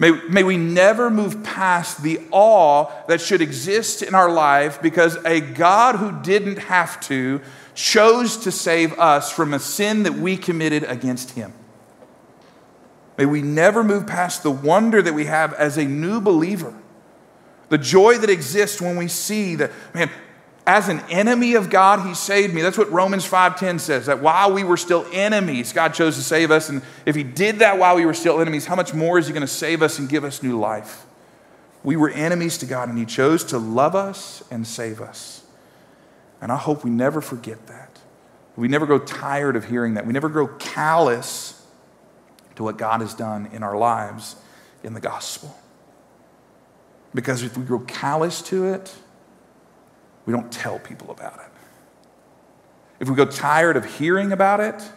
May, 0.00 0.12
may 0.12 0.42
we 0.42 0.56
never 0.56 1.10
move 1.10 1.44
past 1.44 2.02
the 2.02 2.20
awe 2.30 2.90
that 3.06 3.20
should 3.20 3.42
exist 3.42 4.00
in 4.00 4.14
our 4.14 4.32
life 4.32 4.80
because 4.80 5.16
a 5.26 5.40
God 5.40 5.96
who 5.96 6.22
didn't 6.22 6.56
have 6.56 6.98
to 7.02 7.42
chose 7.74 8.38
to 8.38 8.50
save 8.50 8.98
us 8.98 9.30
from 9.30 9.52
a 9.52 9.58
sin 9.58 10.04
that 10.04 10.14
we 10.14 10.38
committed 10.38 10.84
against 10.84 11.32
him. 11.32 11.52
May 13.18 13.26
we 13.26 13.42
never 13.42 13.84
move 13.84 14.06
past 14.06 14.42
the 14.42 14.50
wonder 14.50 15.02
that 15.02 15.12
we 15.12 15.26
have 15.26 15.52
as 15.52 15.76
a 15.76 15.84
new 15.84 16.22
believer, 16.22 16.74
the 17.68 17.76
joy 17.76 18.16
that 18.16 18.30
exists 18.30 18.80
when 18.80 18.96
we 18.96 19.06
see 19.06 19.54
that, 19.56 19.70
man, 19.92 20.10
as 20.66 20.88
an 20.88 21.00
enemy 21.08 21.54
of 21.54 21.70
God, 21.70 22.06
he 22.06 22.14
saved 22.14 22.54
me. 22.54 22.62
That's 22.62 22.78
what 22.78 22.90
Romans 22.92 23.26
5:10 23.28 23.80
says, 23.80 24.06
that 24.06 24.20
while 24.20 24.52
we 24.52 24.62
were 24.62 24.76
still 24.76 25.06
enemies, 25.12 25.72
God 25.72 25.94
chose 25.94 26.16
to 26.16 26.22
save 26.22 26.50
us. 26.50 26.68
And 26.68 26.82
if 27.06 27.16
he 27.16 27.22
did 27.22 27.60
that 27.60 27.78
while 27.78 27.96
we 27.96 28.06
were 28.06 28.14
still 28.14 28.40
enemies, 28.40 28.66
how 28.66 28.76
much 28.76 28.94
more 28.94 29.18
is 29.18 29.26
he 29.26 29.32
going 29.32 29.40
to 29.40 29.46
save 29.46 29.82
us 29.82 29.98
and 29.98 30.08
give 30.08 30.24
us 30.24 30.42
new 30.42 30.58
life? 30.58 31.06
We 31.82 31.96
were 31.96 32.10
enemies 32.10 32.58
to 32.58 32.66
God, 32.66 32.88
and 32.88 32.98
he 32.98 33.06
chose 33.06 33.42
to 33.44 33.58
love 33.58 33.94
us 33.94 34.44
and 34.50 34.66
save 34.66 35.00
us. 35.00 35.42
And 36.40 36.52
I 36.52 36.56
hope 36.56 36.84
we 36.84 36.90
never 36.90 37.20
forget 37.20 37.66
that. 37.66 37.98
We 38.56 38.68
never 38.68 38.84
grow 38.84 38.98
tired 38.98 39.56
of 39.56 39.64
hearing 39.64 39.94
that. 39.94 40.06
We 40.06 40.12
never 40.12 40.28
grow 40.28 40.46
callous 40.46 41.64
to 42.56 42.62
what 42.62 42.76
God 42.76 43.00
has 43.00 43.14
done 43.14 43.48
in 43.52 43.62
our 43.62 43.76
lives 43.76 44.36
in 44.84 44.92
the 44.92 45.00
gospel. 45.00 45.56
Because 47.14 47.42
if 47.42 47.56
we 47.56 47.64
grow 47.64 47.80
callous 47.80 48.42
to 48.42 48.66
it, 48.66 48.94
we 50.26 50.32
don't 50.32 50.50
tell 50.52 50.78
people 50.78 51.10
about 51.10 51.34
it. 51.34 51.50
If 53.00 53.08
we 53.08 53.14
go 53.14 53.24
tired 53.24 53.76
of 53.76 53.84
hearing 53.84 54.32
about 54.32 54.60
it, 54.60 54.90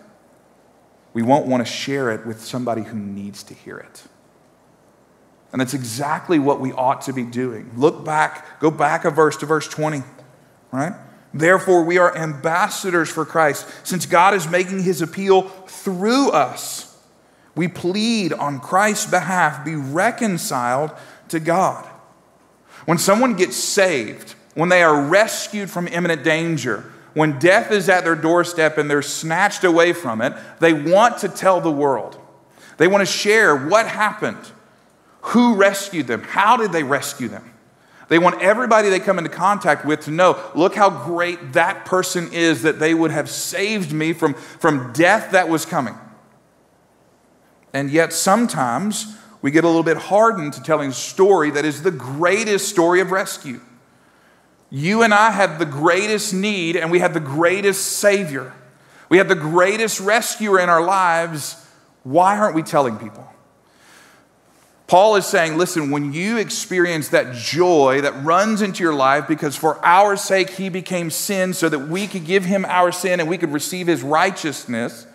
we 1.13 1.21
won't 1.21 1.45
want 1.45 1.65
to 1.65 1.71
share 1.71 2.11
it 2.11 2.25
with 2.25 2.43
somebody 2.43 2.83
who 2.83 2.97
needs 2.97 3.43
to 3.43 3.53
hear 3.53 3.77
it. 3.77 4.03
And 5.51 5.61
that's 5.61 5.75
exactly 5.75 6.39
what 6.39 6.59
we 6.59 6.73
ought 6.73 7.03
to 7.03 7.13
be 7.13 7.23
doing. 7.23 7.71
Look 7.77 8.03
back, 8.03 8.59
go 8.59 8.71
back 8.71 9.05
a 9.05 9.11
verse 9.11 9.37
to 9.37 9.45
verse 9.45 9.67
20, 9.67 10.01
right? 10.71 10.93
Therefore, 11.33 11.83
we 11.83 11.99
are 11.99 12.15
ambassadors 12.15 13.09
for 13.09 13.25
Christ, 13.25 13.67
since 13.83 14.05
God 14.05 14.33
is 14.33 14.47
making 14.47 14.83
his 14.83 15.01
appeal 15.01 15.43
through 15.43 16.31
us. 16.31 16.97
We 17.55 17.67
plead 17.67 18.33
on 18.33 18.59
Christ's 18.59 19.09
behalf, 19.09 19.63
be 19.63 19.75
reconciled 19.75 20.91
to 21.29 21.39
God. 21.39 21.85
When 22.85 22.97
someone 22.97 23.35
gets 23.35 23.55
saved, 23.55 24.35
when 24.53 24.69
they 24.69 24.83
are 24.83 25.01
rescued 25.01 25.69
from 25.69 25.87
imminent 25.87 26.23
danger, 26.23 26.91
when 27.13 27.39
death 27.39 27.71
is 27.71 27.89
at 27.89 28.03
their 28.03 28.15
doorstep 28.15 28.77
and 28.77 28.89
they're 28.89 29.01
snatched 29.01 29.63
away 29.63 29.93
from 29.93 30.21
it, 30.21 30.33
they 30.59 30.73
want 30.73 31.19
to 31.19 31.29
tell 31.29 31.61
the 31.61 31.71
world. 31.71 32.19
They 32.77 32.87
want 32.87 33.01
to 33.01 33.11
share 33.11 33.55
what 33.55 33.87
happened, 33.87 34.51
who 35.21 35.55
rescued 35.55 36.07
them, 36.07 36.23
how 36.23 36.57
did 36.57 36.71
they 36.71 36.83
rescue 36.83 37.27
them. 37.27 37.53
They 38.09 38.19
want 38.19 38.41
everybody 38.41 38.89
they 38.89 38.99
come 38.99 39.17
into 39.17 39.29
contact 39.29 39.85
with 39.85 40.01
to 40.01 40.11
know 40.11 40.39
look 40.53 40.75
how 40.75 40.89
great 40.89 41.53
that 41.53 41.85
person 41.85 42.31
is 42.33 42.63
that 42.63 42.79
they 42.79 42.93
would 42.93 43.11
have 43.11 43.29
saved 43.29 43.91
me 43.91 44.13
from, 44.13 44.33
from 44.33 44.91
death 44.93 45.31
that 45.31 45.49
was 45.49 45.65
coming. 45.65 45.95
And 47.73 47.89
yet, 47.89 48.13
sometimes 48.13 49.17
we 49.41 49.49
get 49.49 49.63
a 49.63 49.67
little 49.67 49.83
bit 49.83 49.97
hardened 49.97 50.53
to 50.53 50.61
telling 50.61 50.91
a 50.91 50.93
story 50.93 51.49
that 51.51 51.65
is 51.65 51.81
the 51.81 51.91
greatest 51.91 52.69
story 52.69 52.99
of 53.01 53.11
rescue. 53.11 53.61
You 54.75 55.03
and 55.03 55.13
I 55.13 55.29
have 55.29 55.59
the 55.59 55.67
greatest 55.67 56.33
need, 56.33 56.75
and 56.75 56.89
we 56.89 56.97
have 56.97 57.13
the 57.13 57.19
greatest 57.19 57.97
Savior. 57.97 58.51
We 59.07 59.19
have 59.19 59.27
the 59.27 59.35
greatest 59.35 59.99
rescuer 59.99 60.59
in 60.59 60.67
our 60.67 60.83
lives. 60.83 61.63
Why 62.01 62.39
aren't 62.39 62.55
we 62.55 62.63
telling 62.63 62.97
people? 62.97 63.31
Paul 64.87 65.15
is 65.15 65.27
saying, 65.27 65.59
listen, 65.59 65.91
when 65.91 66.11
you 66.11 66.37
experience 66.37 67.09
that 67.09 67.35
joy 67.35 68.01
that 68.01 68.23
runs 68.23 68.63
into 68.63 68.83
your 68.83 68.95
life 68.95 69.27
because 69.27 69.55
for 69.55 69.77
our 69.85 70.17
sake 70.17 70.49
he 70.49 70.69
became 70.69 71.11
sin 71.11 71.53
so 71.53 71.69
that 71.69 71.87
we 71.87 72.07
could 72.07 72.25
give 72.25 72.43
him 72.43 72.65
our 72.65 72.91
sin 72.91 73.19
and 73.19 73.29
we 73.29 73.37
could 73.37 73.53
receive 73.53 73.85
his 73.85 74.01
righteousness, 74.01 75.05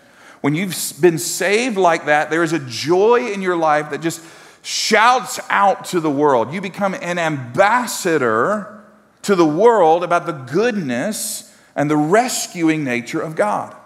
when 0.41 0.55
you've 0.55 0.77
been 1.01 1.19
saved 1.19 1.77
like 1.77 2.07
that, 2.07 2.31
there 2.31 2.45
is 2.45 2.53
a 2.53 2.61
joy 2.61 3.33
in 3.33 3.43
your 3.43 3.57
life 3.57 3.91
that 3.91 4.03
just 4.03 4.25
shouts 4.63 5.41
out 5.51 5.87
to 5.87 5.99
the 5.99 6.11
world. 6.11 6.53
You 6.53 6.61
become 6.61 6.95
an 6.95 7.19
ambassador 7.19 8.78
to 9.29 9.37
the 9.37 9.45
world 9.45 10.03
about 10.03 10.25
the 10.25 10.33
goodness 10.33 11.55
and 11.77 11.91
the 11.91 11.97
rescuing 11.99 12.83
nature 12.83 13.21
of 13.21 13.37
God. 13.37 13.77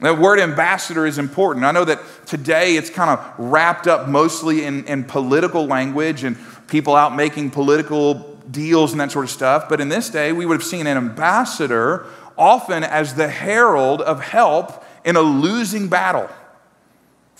That 0.00 0.18
word 0.18 0.40
ambassador 0.40 1.04
is 1.04 1.18
important. 1.18 1.66
I 1.66 1.72
know 1.72 1.84
that 1.84 2.00
today 2.24 2.76
it's 2.76 2.88
kind 2.88 3.10
of 3.10 3.34
wrapped 3.36 3.86
up 3.86 4.08
mostly 4.08 4.64
in, 4.64 4.86
in 4.86 5.04
political 5.04 5.66
language 5.66 6.24
and 6.24 6.38
people 6.68 6.96
out 6.96 7.14
making 7.14 7.50
political 7.50 8.38
deals 8.50 8.92
and 8.92 9.00
that 9.02 9.12
sort 9.12 9.26
of 9.26 9.30
stuff. 9.30 9.68
But 9.68 9.82
in 9.82 9.90
this 9.90 10.08
day, 10.08 10.32
we 10.32 10.46
would 10.46 10.54
have 10.54 10.64
seen 10.66 10.86
an 10.86 10.96
ambassador 10.96 12.06
often 12.38 12.82
as 12.82 13.16
the 13.16 13.28
herald 13.28 14.00
of 14.00 14.22
help 14.22 14.82
in 15.04 15.16
a 15.16 15.20
losing 15.20 15.88
battle 15.88 16.30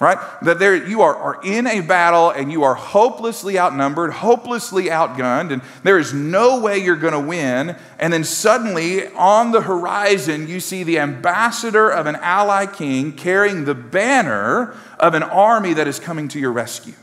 right? 0.01 0.19
That 0.43 0.59
there 0.59 0.75
you 0.75 1.03
are, 1.03 1.15
are 1.15 1.41
in 1.45 1.67
a 1.67 1.81
battle 1.81 2.31
and 2.31 2.51
you 2.51 2.65
are 2.65 2.75
hopelessly 2.75 3.59
outnumbered, 3.59 4.13
hopelessly 4.13 4.85
outgunned, 4.87 5.53
and 5.53 5.63
there 5.85 5.99
is 5.99 6.13
no 6.13 6.61
way 6.61 6.79
you're 6.79 6.97
going 6.97 7.13
to 7.13 7.21
win. 7.21 7.77
And 7.99 8.13
then 8.13 8.25
suddenly 8.25 9.07
on 9.09 9.53
the 9.53 9.61
horizon, 9.61 10.49
you 10.49 10.59
see 10.59 10.83
the 10.83 10.99
ambassador 10.99 11.89
of 11.89 12.07
an 12.07 12.17
ally 12.17 12.67
king 12.67 13.13
carrying 13.13 13.65
the 13.65 13.75
banner 13.75 14.77
of 14.99 15.15
an 15.15 15.23
army 15.23 15.75
that 15.75 15.87
is 15.87 16.01
coming 16.01 16.29
to 16.29 16.41
your 16.41 16.53
rescue. 16.53 16.95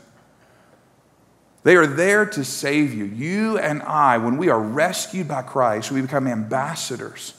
They 1.64 1.76
are 1.76 1.86
there 1.86 2.26
to 2.26 2.44
save 2.44 2.92
you. 2.92 3.04
You 3.04 3.56
and 3.56 3.82
I, 3.82 4.18
when 4.18 4.36
we 4.36 4.48
are 4.48 4.60
rescued 4.60 5.28
by 5.28 5.42
Christ, 5.42 5.92
we 5.92 6.02
become 6.02 6.26
ambassadors. 6.26 7.34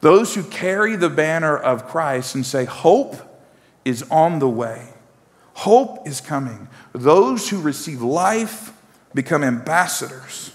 Those 0.00 0.34
who 0.34 0.42
carry 0.42 0.96
the 0.96 1.10
banner 1.10 1.56
of 1.56 1.86
Christ 1.86 2.34
and 2.34 2.44
say, 2.44 2.64
Hope 2.64 3.35
is 3.86 4.02
on 4.10 4.40
the 4.40 4.48
way. 4.48 4.88
Hope 5.54 6.06
is 6.06 6.20
coming. 6.20 6.68
Those 6.92 7.48
who 7.48 7.62
receive 7.62 8.02
life 8.02 8.72
become 9.14 9.42
ambassadors. 9.42 10.52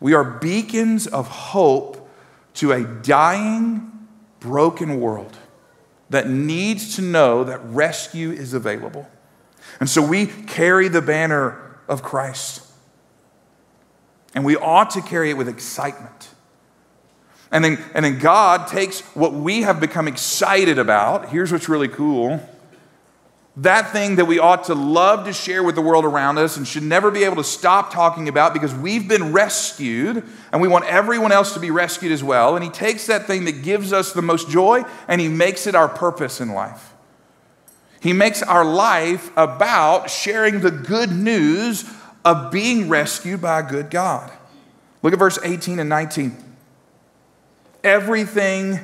We 0.00 0.14
are 0.14 0.24
beacons 0.24 1.06
of 1.06 1.28
hope 1.28 2.08
to 2.54 2.72
a 2.72 2.84
dying, 2.84 4.06
broken 4.38 5.00
world 5.00 5.36
that 6.10 6.28
needs 6.28 6.94
to 6.96 7.02
know 7.02 7.42
that 7.44 7.58
rescue 7.64 8.30
is 8.30 8.54
available. 8.54 9.08
And 9.80 9.90
so 9.90 10.00
we 10.00 10.26
carry 10.26 10.88
the 10.88 11.02
banner 11.02 11.76
of 11.88 12.02
Christ. 12.02 12.62
And 14.34 14.44
we 14.44 14.56
ought 14.56 14.90
to 14.90 15.02
carry 15.02 15.30
it 15.30 15.36
with 15.36 15.48
excitement. 15.48 16.28
And 17.54 17.64
then, 17.64 17.78
and 17.94 18.04
then 18.04 18.18
God 18.18 18.66
takes 18.66 19.00
what 19.14 19.32
we 19.32 19.62
have 19.62 19.78
become 19.78 20.08
excited 20.08 20.76
about. 20.76 21.28
Here's 21.28 21.52
what's 21.52 21.68
really 21.68 21.86
cool 21.86 22.40
that 23.58 23.92
thing 23.92 24.16
that 24.16 24.24
we 24.24 24.40
ought 24.40 24.64
to 24.64 24.74
love 24.74 25.26
to 25.26 25.32
share 25.32 25.62
with 25.62 25.76
the 25.76 25.80
world 25.80 26.04
around 26.04 26.38
us 26.38 26.56
and 26.56 26.66
should 26.66 26.82
never 26.82 27.12
be 27.12 27.22
able 27.22 27.36
to 27.36 27.44
stop 27.44 27.92
talking 27.92 28.28
about 28.28 28.52
because 28.52 28.74
we've 28.74 29.06
been 29.06 29.32
rescued 29.32 30.24
and 30.50 30.60
we 30.60 30.66
want 30.66 30.84
everyone 30.86 31.30
else 31.30 31.54
to 31.54 31.60
be 31.60 31.70
rescued 31.70 32.10
as 32.10 32.24
well. 32.24 32.56
And 32.56 32.64
He 32.64 32.70
takes 32.70 33.06
that 33.06 33.28
thing 33.28 33.44
that 33.44 33.62
gives 33.62 33.92
us 33.92 34.12
the 34.12 34.22
most 34.22 34.50
joy 34.50 34.82
and 35.06 35.20
He 35.20 35.28
makes 35.28 35.68
it 35.68 35.76
our 35.76 35.88
purpose 35.88 36.40
in 36.40 36.52
life. 36.52 36.92
He 38.00 38.12
makes 38.12 38.42
our 38.42 38.64
life 38.64 39.30
about 39.36 40.10
sharing 40.10 40.58
the 40.58 40.72
good 40.72 41.12
news 41.12 41.84
of 42.24 42.50
being 42.50 42.88
rescued 42.88 43.40
by 43.40 43.60
a 43.60 43.62
good 43.62 43.90
God. 43.90 44.32
Look 45.02 45.12
at 45.12 45.20
verse 45.20 45.38
18 45.44 45.78
and 45.78 45.88
19. 45.88 46.43
Everything, 47.84 48.80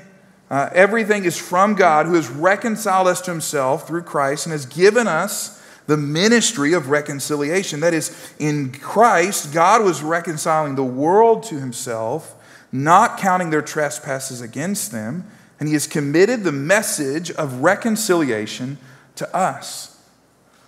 uh, 0.51 0.69
everything 0.73 1.25
is 1.25 1.37
from 1.37 1.75
God 1.75 2.07
who 2.07 2.15
has 2.15 2.29
reconciled 2.29 3.09
us 3.09 3.21
to 3.23 3.33
himself 3.33 3.89
through 3.89 4.03
Christ 4.03 4.47
and 4.47 4.53
has 4.53 4.67
given 4.67 5.09
us 5.09 5.61
the 5.87 5.97
ministry 5.97 6.73
of 6.73 6.89
reconciliation. 6.89 7.81
That 7.81 7.95
is, 7.95 8.33
in 8.39 8.71
Christ, 8.71 9.53
God 9.53 9.83
was 9.83 10.03
reconciling 10.03 10.77
the 10.77 10.85
world 10.85 11.43
to 11.45 11.59
himself, 11.59 12.37
not 12.71 13.19
counting 13.19 13.51
their 13.51 13.63
trespasses 13.63 14.41
against 14.41 14.93
them, 14.93 15.29
and 15.59 15.69
he 15.69 15.73
has 15.73 15.87
committed 15.87 16.45
the 16.45 16.53
message 16.53 17.31
of 17.33 17.63
reconciliation 17.63 18.79
to 19.17 19.35
us. 19.35 19.99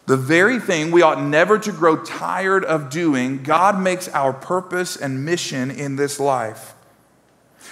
The 0.07 0.17
very 0.17 0.59
thing 0.59 0.91
we 0.91 1.03
ought 1.03 1.23
never 1.23 1.59
to 1.61 1.71
grow 1.71 2.03
tired 2.03 2.65
of 2.65 2.91
doing, 2.91 3.43
God 3.45 3.81
makes 3.81 4.09
our 4.09 4.33
purpose 4.33 4.97
and 4.97 5.25
mission 5.25 5.71
in 5.71 5.97
this 5.97 6.19
life. 6.19 6.75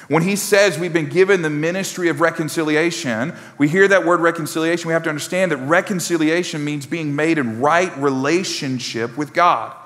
When 0.09 0.23
he 0.23 0.37
says 0.37 0.79
we've 0.79 0.93
been 0.93 1.09
given 1.09 1.43
the 1.43 1.51
ministry 1.51 2.09
of 2.09 2.21
reconciliation, 2.21 3.35
we 3.59 3.69
hear 3.69 3.87
that 3.89 4.05
word 4.05 4.21
reconciliation. 4.21 4.89
We 4.89 4.93
have 4.93 5.03
to 5.05 5.09
understand 5.09 5.53
that 5.53 5.59
reconciliation 5.59 6.65
means 6.65 6.87
being 6.87 7.15
made 7.15 7.39
in 7.39 7.61
right 7.61 7.97
relationship 7.97 9.17
with 9.17 9.33
God. 9.33 9.77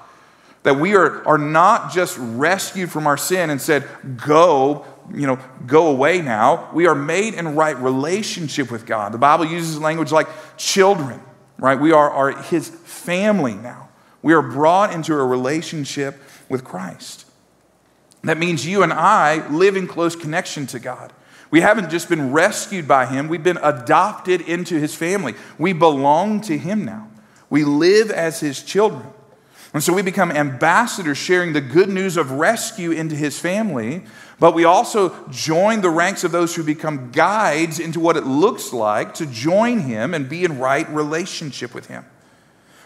That 0.62 0.76
we 0.76 0.94
are, 0.96 1.26
are 1.28 1.38
not 1.38 1.92
just 1.92 2.16
rescued 2.18 2.90
from 2.90 3.06
our 3.06 3.18
sin 3.18 3.50
and 3.50 3.60
said, 3.60 3.86
go, 4.16 4.86
you 5.12 5.26
know, 5.26 5.38
go 5.66 5.88
away 5.88 6.22
now. 6.22 6.70
We 6.72 6.86
are 6.86 6.94
made 6.94 7.34
in 7.34 7.54
right 7.54 7.76
relationship 7.76 8.70
with 8.70 8.86
God. 8.86 9.12
The 9.12 9.18
Bible 9.18 9.44
uses 9.44 9.78
language 9.78 10.10
like 10.10 10.28
children, 10.56 11.20
right? 11.58 11.78
We 11.78 11.92
are, 11.92 12.10
are 12.10 12.42
his 12.42 12.68
family 12.68 13.54
now. 13.54 13.90
We 14.22 14.32
are 14.32 14.40
brought 14.40 14.94
into 14.94 15.12
a 15.12 15.24
relationship 15.24 16.22
with 16.48 16.64
Christ. 16.64 17.23
That 18.24 18.38
means 18.38 18.66
you 18.66 18.82
and 18.82 18.92
I 18.92 19.46
live 19.48 19.76
in 19.76 19.86
close 19.86 20.16
connection 20.16 20.66
to 20.68 20.78
God. 20.78 21.12
We 21.50 21.60
haven't 21.60 21.90
just 21.90 22.08
been 22.08 22.32
rescued 22.32 22.88
by 22.88 23.06
Him, 23.06 23.28
we've 23.28 23.42
been 23.42 23.60
adopted 23.62 24.40
into 24.40 24.78
His 24.78 24.94
family. 24.94 25.34
We 25.58 25.72
belong 25.72 26.40
to 26.42 26.58
Him 26.58 26.84
now. 26.84 27.08
We 27.50 27.64
live 27.64 28.10
as 28.10 28.40
His 28.40 28.62
children. 28.62 29.06
And 29.72 29.82
so 29.82 29.92
we 29.92 30.02
become 30.02 30.30
ambassadors 30.30 31.18
sharing 31.18 31.52
the 31.52 31.60
good 31.60 31.88
news 31.88 32.16
of 32.16 32.30
rescue 32.30 32.92
into 32.92 33.14
His 33.14 33.38
family, 33.38 34.04
but 34.38 34.54
we 34.54 34.64
also 34.64 35.28
join 35.30 35.80
the 35.80 35.90
ranks 35.90 36.24
of 36.24 36.32
those 36.32 36.54
who 36.54 36.62
become 36.62 37.10
guides 37.10 37.78
into 37.78 38.00
what 38.00 38.16
it 38.16 38.24
looks 38.24 38.72
like 38.72 39.14
to 39.14 39.26
join 39.26 39.80
Him 39.80 40.14
and 40.14 40.28
be 40.28 40.44
in 40.44 40.58
right 40.58 40.88
relationship 40.90 41.74
with 41.74 41.86
Him. 41.86 42.04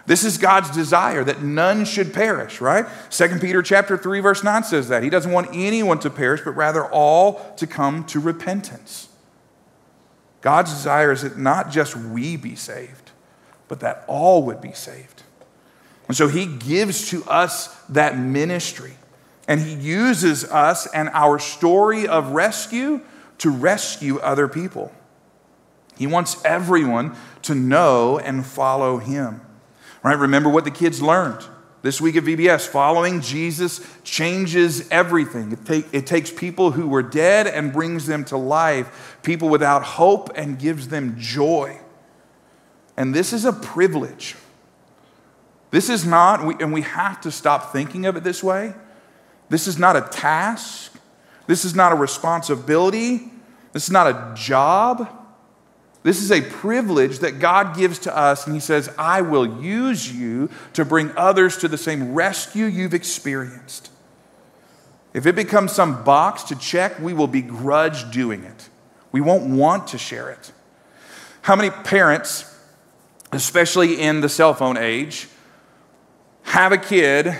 This 0.09 0.25
is 0.25 0.39
God's 0.39 0.71
desire 0.71 1.23
that 1.23 1.43
none 1.43 1.85
should 1.85 2.15
perish, 2.15 2.63
right? 2.63 2.87
2 3.11 3.41
Peter 3.41 3.61
chapter 3.63 3.99
3 3.99 4.21
verse 4.21 4.43
9 4.43 4.65
says 4.65 4.89
that. 4.89 5.03
He 5.03 5.11
doesn't 5.11 5.31
want 5.31 5.51
anyone 5.53 5.99
to 5.99 6.09
perish, 6.09 6.41
but 6.43 6.53
rather 6.53 6.87
all 6.87 7.55
to 7.57 7.67
come 7.67 8.05
to 8.05 8.19
repentance. 8.19 9.09
God's 10.41 10.73
desire 10.73 11.13
is 11.13 11.21
that 11.21 11.37
not 11.37 11.71
just 11.71 11.95
we 11.95 12.39
be 12.39 12.57
saved, 12.57 13.11
but 13.69 13.81
that 13.81 14.07
all 14.09 14.45
would 14.45 14.63
be 14.63 14.73
saved. 14.73 15.25
And 16.07 16.17
so 16.17 16.27
he 16.27 16.47
gives 16.47 17.11
to 17.11 17.23
us 17.25 17.69
that 17.91 18.17
ministry. 18.19 18.95
And 19.47 19.61
he 19.61 19.75
uses 19.75 20.43
us 20.45 20.87
and 20.87 21.11
our 21.11 21.39
story 21.39 22.09
of 22.09 22.31
rescue 22.31 23.03
to 23.39 23.51
rescue 23.51 24.21
other 24.21 24.49
people. 24.49 24.91
He 25.99 26.07
wants 26.07 26.43
everyone 26.47 27.15
to 27.43 27.55
know 27.55 28.19
and 28.19 28.47
follow 28.47 28.97
him. 28.97 29.43
Right? 30.03 30.19
Remember 30.19 30.49
what 30.49 30.65
the 30.65 30.71
kids 30.71 31.03
learned 31.03 31.45
this 31.83 32.01
week 32.01 32.17
at 32.17 32.25
VBS. 32.25 32.67
Following 32.67 33.21
Jesus 33.21 33.81
changes 34.05 34.89
everything. 34.91 35.53
It, 35.53 35.65
take, 35.65 35.87
it 35.93 36.07
takes 36.07 36.31
people 36.31 36.73
who 36.73 36.89
were 36.89 37.03
dead 37.03 37.47
and 37.47 37.73
brings 37.73 38.07
them 38.07 38.25
to 38.27 38.37
life, 38.37 39.19
people 39.23 39.49
without 39.49 39.83
hope 39.83 40.31
and 40.35 40.59
gives 40.59 40.89
them 40.89 41.17
joy. 41.19 41.81
And 42.97 43.15
this 43.15 43.33
is 43.33 43.45
a 43.45 43.53
privilege. 43.53 44.35
This 45.71 45.91
is 45.91 46.05
not, 46.05 46.41
and 46.63 46.73
we 46.73 46.83
have 46.83 47.21
to 47.23 47.31
stop 47.31 47.73
thinking 47.73 48.07
of 48.07 48.17
it 48.17 48.25
this 48.25 48.43
way. 48.43 48.75
This 49.51 49.67
is 49.67 49.79
not 49.79 49.97
a 49.97 50.03
task. 50.03 50.99
This 51.47 51.65
is 51.65 51.75
not 51.75 51.93
a 51.93 51.95
responsibility. 51.95 53.31
This 53.73 53.85
is 53.85 53.91
not 53.91 54.07
a 54.07 54.35
job. 54.35 55.18
This 56.09 56.23
is 56.23 56.33
a 56.33 56.41
privilege 56.41 57.19
that 57.19 57.39
God 57.39 57.77
gives 57.77 57.99
to 57.99 58.17
us, 58.17 58.47
and 58.47 58.55
He 58.55 58.61
says, 58.61 58.89
I 58.97 59.21
will 59.21 59.61
use 59.63 60.11
you 60.11 60.49
to 60.73 60.87
bring 60.87 61.13
others 61.19 61.59
to 61.59 61.69
the 61.69 61.77
same 61.77 62.15
rescue 62.15 62.65
you've 62.65 62.95
experienced. 62.95 63.91
If 65.13 65.27
it 65.27 65.37
becomes 65.37 65.73
some 65.73 66.05
box 66.05 66.45
to 66.45 66.57
check, 66.57 66.99
we 66.99 67.13
will 67.13 67.27
begrudge 67.27 68.11
doing 68.11 68.43
it. 68.43 68.71
We 69.13 69.21
won't 69.21 69.51
want 69.51 69.89
to 69.89 69.99
share 69.99 70.31
it. 70.31 70.51
How 71.43 71.55
many 71.55 71.69
parents, 71.69 72.59
especially 73.31 74.01
in 74.01 74.23
the 74.23 74.31
cell 74.31 74.55
phone 74.55 74.79
age, 74.79 75.29
have 76.45 76.73
a 76.73 76.79
kid 76.79 77.37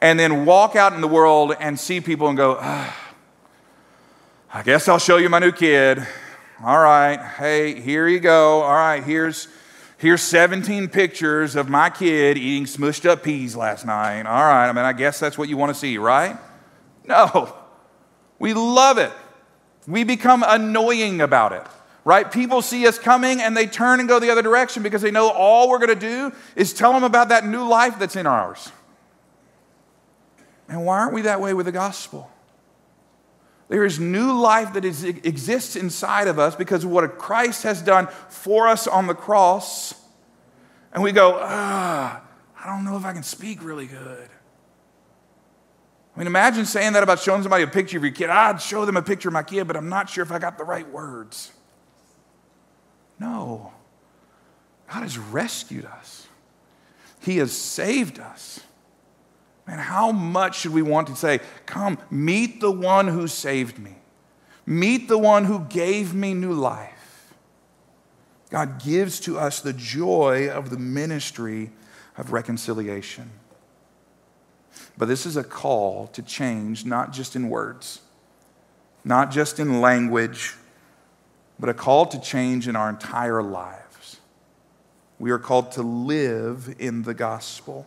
and 0.00 0.16
then 0.16 0.44
walk 0.44 0.76
out 0.76 0.92
in 0.92 1.00
the 1.00 1.08
world 1.08 1.56
and 1.58 1.76
see 1.76 2.00
people 2.00 2.28
and 2.28 2.36
go, 2.36 2.56
ah, 2.60 3.14
I 4.54 4.62
guess 4.62 4.86
I'll 4.86 5.00
show 5.00 5.16
you 5.16 5.28
my 5.28 5.40
new 5.40 5.50
kid. 5.50 6.06
All 6.64 6.78
right, 6.78 7.20
hey, 7.20 7.78
here 7.78 8.08
you 8.08 8.18
go. 8.18 8.62
All 8.62 8.74
right, 8.74 9.04
here's 9.04 9.46
here's 9.98 10.22
17 10.22 10.88
pictures 10.88 11.54
of 11.54 11.68
my 11.68 11.90
kid 11.90 12.38
eating 12.38 12.64
smushed 12.64 13.04
up 13.04 13.22
peas 13.22 13.54
last 13.54 13.84
night. 13.84 14.24
All 14.24 14.42
right, 14.42 14.66
I 14.66 14.72
mean, 14.72 14.86
I 14.86 14.94
guess 14.94 15.20
that's 15.20 15.36
what 15.36 15.50
you 15.50 15.58
want 15.58 15.74
to 15.74 15.78
see, 15.78 15.98
right? 15.98 16.38
No. 17.04 17.54
We 18.38 18.54
love 18.54 18.96
it. 18.96 19.12
We 19.86 20.04
become 20.04 20.44
annoying 20.46 21.20
about 21.20 21.52
it, 21.52 21.62
right? 22.04 22.30
People 22.30 22.62
see 22.62 22.86
us 22.86 22.98
coming 22.98 23.40
and 23.42 23.54
they 23.54 23.66
turn 23.66 24.00
and 24.00 24.08
go 24.08 24.18
the 24.18 24.30
other 24.30 24.42
direction 24.42 24.82
because 24.82 25.02
they 25.02 25.10
know 25.10 25.30
all 25.30 25.68
we're 25.68 25.78
going 25.78 25.88
to 25.88 25.94
do 25.94 26.32
is 26.56 26.72
tell 26.72 26.92
them 26.92 27.04
about 27.04 27.28
that 27.28 27.46
new 27.46 27.68
life 27.68 27.98
that's 27.98 28.16
in 28.16 28.26
ours. 28.26 28.72
And 30.68 30.84
why 30.84 31.00
aren't 31.00 31.12
we 31.12 31.22
that 31.22 31.40
way 31.40 31.54
with 31.54 31.66
the 31.66 31.72
gospel? 31.72 32.30
There 33.68 33.84
is 33.84 33.98
new 33.98 34.38
life 34.38 34.74
that 34.74 34.84
is, 34.84 35.02
exists 35.02 35.74
inside 35.74 36.28
of 36.28 36.38
us 36.38 36.54
because 36.54 36.84
of 36.84 36.90
what 36.90 37.18
Christ 37.18 37.64
has 37.64 37.82
done 37.82 38.06
for 38.28 38.68
us 38.68 38.86
on 38.86 39.06
the 39.06 39.14
cross. 39.14 39.94
And 40.92 41.02
we 41.02 41.12
go, 41.12 41.38
ah, 41.40 42.22
I 42.58 42.66
don't 42.66 42.84
know 42.84 42.96
if 42.96 43.04
I 43.04 43.12
can 43.12 43.24
speak 43.24 43.62
really 43.64 43.86
good. 43.86 44.28
I 46.14 46.18
mean, 46.18 46.28
imagine 46.28 46.64
saying 46.64 46.94
that 46.94 47.02
about 47.02 47.20
showing 47.20 47.42
somebody 47.42 47.64
a 47.64 47.66
picture 47.66 47.98
of 47.98 48.04
your 48.04 48.12
kid. 48.12 48.30
I'd 48.30 48.60
show 48.62 48.86
them 48.86 48.96
a 48.96 49.02
picture 49.02 49.28
of 49.28 49.34
my 49.34 49.42
kid, 49.42 49.66
but 49.66 49.76
I'm 49.76 49.88
not 49.88 50.08
sure 50.08 50.22
if 50.22 50.32
I 50.32 50.38
got 50.38 50.56
the 50.56 50.64
right 50.64 50.88
words. 50.88 51.52
No. 53.18 53.72
God 54.90 55.02
has 55.02 55.18
rescued 55.18 55.84
us, 55.84 56.26
He 57.20 57.38
has 57.38 57.52
saved 57.52 58.20
us. 58.20 58.60
Man, 59.66 59.78
how 59.78 60.12
much 60.12 60.60
should 60.60 60.72
we 60.72 60.82
want 60.82 61.08
to 61.08 61.16
say, 61.16 61.40
Come, 61.66 61.98
meet 62.10 62.60
the 62.60 62.70
one 62.70 63.08
who 63.08 63.26
saved 63.26 63.78
me, 63.78 63.96
meet 64.64 65.08
the 65.08 65.18
one 65.18 65.44
who 65.44 65.60
gave 65.60 66.14
me 66.14 66.34
new 66.34 66.52
life? 66.52 67.32
God 68.50 68.80
gives 68.82 69.18
to 69.20 69.38
us 69.38 69.60
the 69.60 69.72
joy 69.72 70.48
of 70.48 70.70
the 70.70 70.78
ministry 70.78 71.70
of 72.16 72.32
reconciliation. 72.32 73.30
But 74.96 75.06
this 75.06 75.26
is 75.26 75.36
a 75.36 75.44
call 75.44 76.06
to 76.08 76.22
change, 76.22 76.84
not 76.84 77.12
just 77.12 77.36
in 77.36 77.48
words, 77.48 78.00
not 79.04 79.30
just 79.30 79.58
in 79.58 79.80
language, 79.80 80.54
but 81.58 81.68
a 81.68 81.74
call 81.74 82.06
to 82.06 82.20
change 82.20 82.68
in 82.68 82.76
our 82.76 82.88
entire 82.88 83.42
lives. 83.42 84.18
We 85.18 85.30
are 85.30 85.38
called 85.38 85.72
to 85.72 85.82
live 85.82 86.74
in 86.78 87.02
the 87.02 87.14
gospel. 87.14 87.86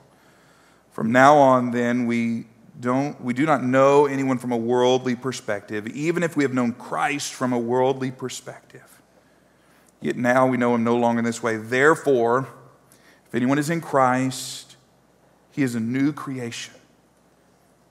From 1.00 1.14
now 1.14 1.38
on, 1.38 1.72
then, 1.72 2.08
we, 2.08 2.44
don't, 2.78 3.24
we 3.24 3.34
do 3.34 3.46
not 3.46 3.64
know 3.64 4.06
anyone 4.06 4.38
from 4.38 4.52
a 4.52 4.58
worldly 4.58 5.16
perspective, 5.16 5.88
even 5.88 6.24
if 6.24 6.36
we 6.36 6.44
have 6.44 6.54
known 6.54 6.74
Christ 6.74 7.32
from 7.32 7.54
a 7.54 7.58
worldly 7.58 8.12
perspective. 8.12 9.02
Yet 10.02 10.18
now 10.18 10.46
we 10.46 10.58
know 10.58 10.76
him 10.76 10.84
no 10.84 10.98
longer 10.98 11.20
in 11.20 11.24
this 11.24 11.42
way. 11.42 11.56
Therefore, 11.56 12.50
if 13.26 13.34
anyone 13.34 13.58
is 13.58 13.70
in 13.70 13.80
Christ, 13.80 14.76
he 15.52 15.64
is 15.64 15.74
a 15.74 15.80
new 15.80 16.12
creation. 16.12 16.74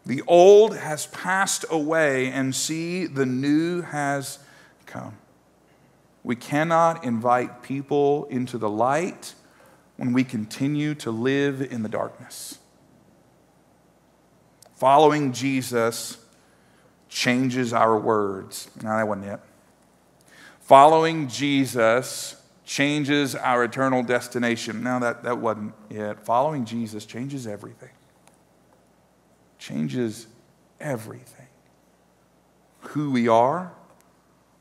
The 0.04 0.22
old 0.26 0.76
has 0.76 1.06
passed 1.06 1.64
away, 1.70 2.30
and 2.30 2.54
see, 2.54 3.06
the 3.06 3.24
new 3.24 3.80
has 3.80 4.38
come. 4.84 5.16
We 6.22 6.36
cannot 6.36 7.04
invite 7.04 7.62
people 7.62 8.26
into 8.26 8.58
the 8.58 8.68
light 8.68 9.34
when 9.96 10.12
we 10.12 10.24
continue 10.24 10.94
to 10.96 11.10
live 11.10 11.62
in 11.62 11.82
the 11.82 11.88
darkness. 11.88 12.57
Following 14.78 15.32
Jesus 15.32 16.18
changes 17.08 17.72
our 17.72 17.98
words. 17.98 18.70
No, 18.80 18.96
that 18.96 19.08
wasn't 19.08 19.26
it. 19.26 19.40
Following 20.60 21.26
Jesus 21.28 22.40
changes 22.64 23.34
our 23.34 23.64
eternal 23.64 24.04
destination. 24.04 24.84
No, 24.84 25.00
that, 25.00 25.24
that 25.24 25.38
wasn't 25.38 25.74
it. 25.90 26.20
Following 26.20 26.64
Jesus 26.64 27.04
changes 27.06 27.44
everything. 27.46 27.90
Changes 29.58 30.28
everything. 30.78 31.48
Who 32.80 33.10
we 33.10 33.26
are, 33.26 33.72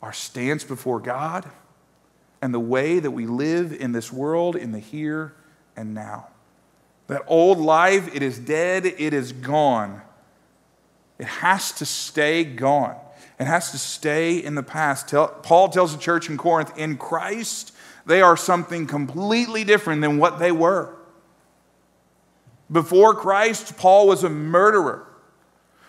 our 0.01 0.13
stance 0.13 0.63
before 0.63 0.99
God, 0.99 1.47
and 2.41 2.51
the 2.51 2.59
way 2.59 2.97
that 2.97 3.11
we 3.11 3.27
live 3.27 3.71
in 3.71 3.91
this 3.91 4.11
world 4.11 4.55
in 4.55 4.71
the 4.71 4.79
here 4.79 5.35
and 5.75 5.93
now. 5.93 6.29
That 7.05 7.21
old 7.27 7.59
life, 7.59 8.15
it 8.15 8.23
is 8.23 8.39
dead, 8.39 8.87
it 8.87 9.13
is 9.13 9.31
gone. 9.31 10.01
It 11.19 11.25
has 11.25 11.71
to 11.73 11.85
stay 11.85 12.43
gone. 12.43 12.95
It 13.39 13.45
has 13.45 13.71
to 13.71 13.77
stay 13.77 14.37
in 14.37 14.55
the 14.55 14.63
past. 14.63 15.13
Paul 15.43 15.69
tells 15.69 15.95
the 15.95 16.01
church 16.01 16.29
in 16.29 16.37
Corinth 16.37 16.77
in 16.77 16.97
Christ, 16.97 17.73
they 18.05 18.21
are 18.21 18.37
something 18.37 18.87
completely 18.87 19.63
different 19.63 20.01
than 20.01 20.17
what 20.17 20.39
they 20.39 20.51
were. 20.51 20.95
Before 22.71 23.13
Christ, 23.13 23.77
Paul 23.77 24.07
was 24.07 24.23
a 24.23 24.29
murderer 24.29 25.07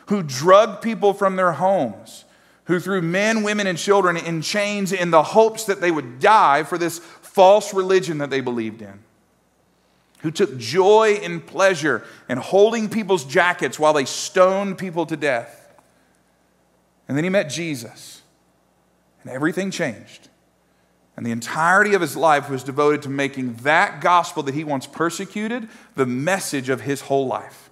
who 0.09 0.23
drugged 0.23 0.83
people 0.83 1.13
from 1.13 1.37
their 1.37 1.53
homes, 1.53 2.25
who 2.65 2.81
threw 2.81 3.03
men, 3.03 3.43
women, 3.43 3.67
and 3.67 3.79
children 3.79 4.17
in 4.17 4.43
chains 4.43 4.93
in 4.93 5.11
the 5.11 5.23
hopes 5.23 5.65
that 5.65 5.81
they 5.81 5.91
would 5.91 6.21
die 6.21 6.63
for 6.63 6.79
this 6.79 6.99
false 6.99 7.73
religion 7.73 8.19
that 8.19 8.31
they 8.31 8.41
believed 8.41 8.83
in 8.83 9.01
who 10.21 10.31
took 10.31 10.59
joy 10.59 11.21
and 11.23 11.47
pleasure 11.47 12.05
in 12.29 12.39
holding 12.39 12.89
people's 12.89 13.25
jackets 13.25 13.79
while 13.79 13.93
they 13.93 14.05
stoned 14.05 14.79
people 14.79 15.07
to 15.07 15.17
death. 15.17 15.73
And 17.07 17.17
then 17.17 17.25
he 17.25 17.31
met 17.31 17.49
Jesus, 17.49 18.23
and 19.23 19.31
everything 19.31 19.71
changed. 19.71 20.29
And 21.17 21.27
the 21.27 21.31
entirety 21.31 21.95
of 21.95 22.01
his 22.01 22.17
life 22.17 22.49
was 22.49 22.63
devoted 22.63 23.03
to 23.03 23.09
making 23.09 23.55
that 23.63 24.01
gospel 24.01 24.43
that 24.45 24.55
he 24.55 24.63
once 24.63 24.87
persecuted 24.87 25.69
the 25.97 26.07
message 26.07 26.69
of 26.69 26.83
his 26.83 27.01
whole 27.03 27.27
life. 27.27 27.71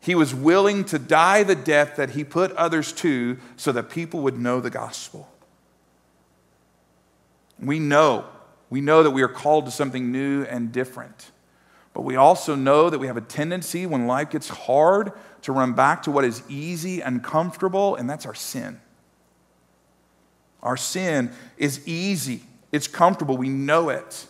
He 0.00 0.14
was 0.14 0.34
willing 0.34 0.84
to 0.86 0.98
die 0.98 1.42
the 1.42 1.54
death 1.54 1.96
that 1.96 2.10
he 2.10 2.24
put 2.24 2.52
others 2.52 2.92
to 2.94 3.38
so 3.56 3.72
that 3.72 3.90
people 3.90 4.20
would 4.20 4.38
know 4.38 4.60
the 4.60 4.70
gospel. 4.70 5.28
We 7.58 7.78
know 7.78 8.26
we 8.70 8.80
know 8.80 9.02
that 9.02 9.10
we 9.10 9.22
are 9.22 9.28
called 9.28 9.66
to 9.66 9.70
something 9.72 10.12
new 10.12 10.44
and 10.44 10.72
different. 10.72 11.32
But 11.92 12.02
we 12.02 12.14
also 12.14 12.54
know 12.54 12.88
that 12.88 13.00
we 13.00 13.08
have 13.08 13.16
a 13.16 13.22
tendency 13.22 13.84
when 13.84 14.06
life 14.06 14.30
gets 14.30 14.48
hard 14.48 15.12
to 15.42 15.52
run 15.52 15.72
back 15.72 16.04
to 16.04 16.10
what 16.12 16.24
is 16.24 16.42
easy 16.48 17.02
and 17.02 17.22
comfortable, 17.22 17.96
and 17.96 18.08
that's 18.08 18.24
our 18.24 18.34
sin. 18.34 18.80
Our 20.62 20.76
sin 20.76 21.32
is 21.56 21.86
easy, 21.86 22.44
it's 22.70 22.86
comfortable, 22.86 23.36
we 23.36 23.48
know 23.48 23.88
it. 23.88 24.26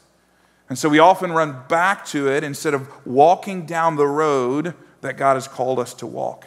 And 0.71 0.79
so 0.79 0.89
we 0.89 1.01
often 1.01 1.33
run 1.33 1.65
back 1.69 2.07
to 2.07 2.29
it 2.29 2.45
instead 2.45 2.75
of 2.75 2.89
walking 3.05 3.67
down 3.67 3.97
the 3.97 4.07
road 4.07 4.75
that 5.01 5.17
God 5.17 5.35
has 5.35 5.49
called 5.49 5.81
us 5.81 5.93
to 5.95 6.07
walk. 6.07 6.47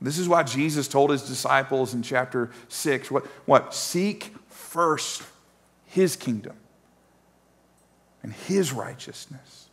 This 0.00 0.18
is 0.18 0.28
why 0.28 0.44
Jesus 0.44 0.86
told 0.86 1.10
his 1.10 1.22
disciples 1.22 1.92
in 1.92 2.02
chapter 2.02 2.50
6 2.68 3.10
what, 3.10 3.26
what? 3.44 3.74
Seek 3.74 4.32
first 4.48 5.24
his 5.86 6.14
kingdom 6.14 6.56
and 8.22 8.32
his 8.32 8.72
righteousness. 8.72 9.68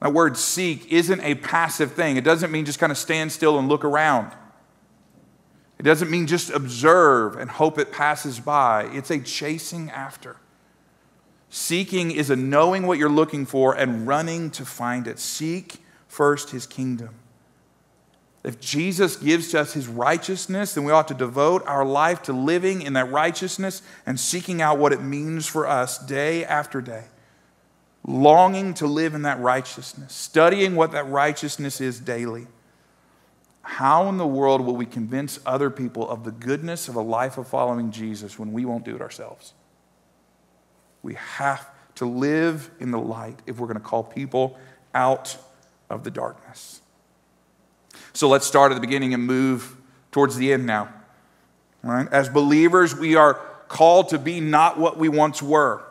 That 0.00 0.12
word 0.12 0.36
seek 0.36 0.92
isn't 0.92 1.20
a 1.20 1.34
passive 1.36 1.92
thing. 1.92 2.16
It 2.16 2.24
doesn't 2.24 2.50
mean 2.50 2.64
just 2.64 2.78
kind 2.78 2.92
of 2.92 2.98
stand 2.98 3.32
still 3.32 3.58
and 3.58 3.68
look 3.68 3.84
around. 3.84 4.32
It 5.78 5.82
doesn't 5.82 6.10
mean 6.10 6.26
just 6.26 6.50
observe 6.50 7.36
and 7.36 7.50
hope 7.50 7.78
it 7.78 7.90
passes 7.90 8.38
by. 8.38 8.84
It's 8.92 9.10
a 9.10 9.18
chasing 9.18 9.90
after. 9.90 10.36
Seeking 11.50 12.10
is 12.10 12.30
a 12.30 12.36
knowing 12.36 12.86
what 12.86 12.98
you're 12.98 13.08
looking 13.08 13.46
for 13.46 13.74
and 13.74 14.06
running 14.06 14.50
to 14.52 14.64
find 14.64 15.06
it. 15.06 15.18
Seek 15.18 15.76
first 16.08 16.50
his 16.50 16.66
kingdom. 16.66 17.14
If 18.42 18.60
Jesus 18.60 19.16
gives 19.16 19.48
to 19.52 19.60
us 19.60 19.72
his 19.72 19.88
righteousness, 19.88 20.74
then 20.74 20.84
we 20.84 20.92
ought 20.92 21.08
to 21.08 21.14
devote 21.14 21.62
our 21.66 21.84
life 21.84 22.22
to 22.24 22.32
living 22.32 22.82
in 22.82 22.92
that 22.92 23.10
righteousness 23.10 23.80
and 24.04 24.20
seeking 24.20 24.60
out 24.60 24.78
what 24.78 24.92
it 24.92 25.00
means 25.00 25.46
for 25.46 25.66
us 25.66 25.96
day 25.98 26.44
after 26.44 26.82
day. 26.82 27.04
Longing 28.06 28.74
to 28.74 28.86
live 28.86 29.14
in 29.14 29.22
that 29.22 29.40
righteousness, 29.40 30.12
studying 30.12 30.76
what 30.76 30.92
that 30.92 31.08
righteousness 31.08 31.80
is 31.80 31.98
daily. 31.98 32.46
How 33.62 34.10
in 34.10 34.18
the 34.18 34.26
world 34.26 34.60
will 34.60 34.76
we 34.76 34.84
convince 34.84 35.40
other 35.46 35.70
people 35.70 36.08
of 36.08 36.22
the 36.22 36.30
goodness 36.30 36.86
of 36.88 36.96
a 36.96 37.00
life 37.00 37.38
of 37.38 37.48
following 37.48 37.90
Jesus 37.90 38.38
when 38.38 38.52
we 38.52 38.66
won't 38.66 38.84
do 38.84 38.94
it 38.94 39.00
ourselves? 39.00 39.54
We 41.02 41.14
have 41.14 41.66
to 41.94 42.04
live 42.04 42.70
in 42.78 42.90
the 42.90 42.98
light 42.98 43.40
if 43.46 43.58
we're 43.58 43.68
going 43.68 43.78
to 43.78 43.84
call 43.84 44.02
people 44.02 44.58
out 44.94 45.38
of 45.88 46.04
the 46.04 46.10
darkness. 46.10 46.82
So 48.12 48.28
let's 48.28 48.46
start 48.46 48.70
at 48.70 48.74
the 48.74 48.80
beginning 48.80 49.14
and 49.14 49.26
move 49.26 49.76
towards 50.12 50.36
the 50.36 50.52
end 50.52 50.66
now. 50.66 50.92
Right? 51.82 52.06
As 52.12 52.28
believers, 52.28 52.94
we 52.94 53.16
are 53.16 53.34
called 53.68 54.10
to 54.10 54.18
be 54.18 54.40
not 54.40 54.78
what 54.78 54.98
we 54.98 55.08
once 55.08 55.42
were. 55.42 55.82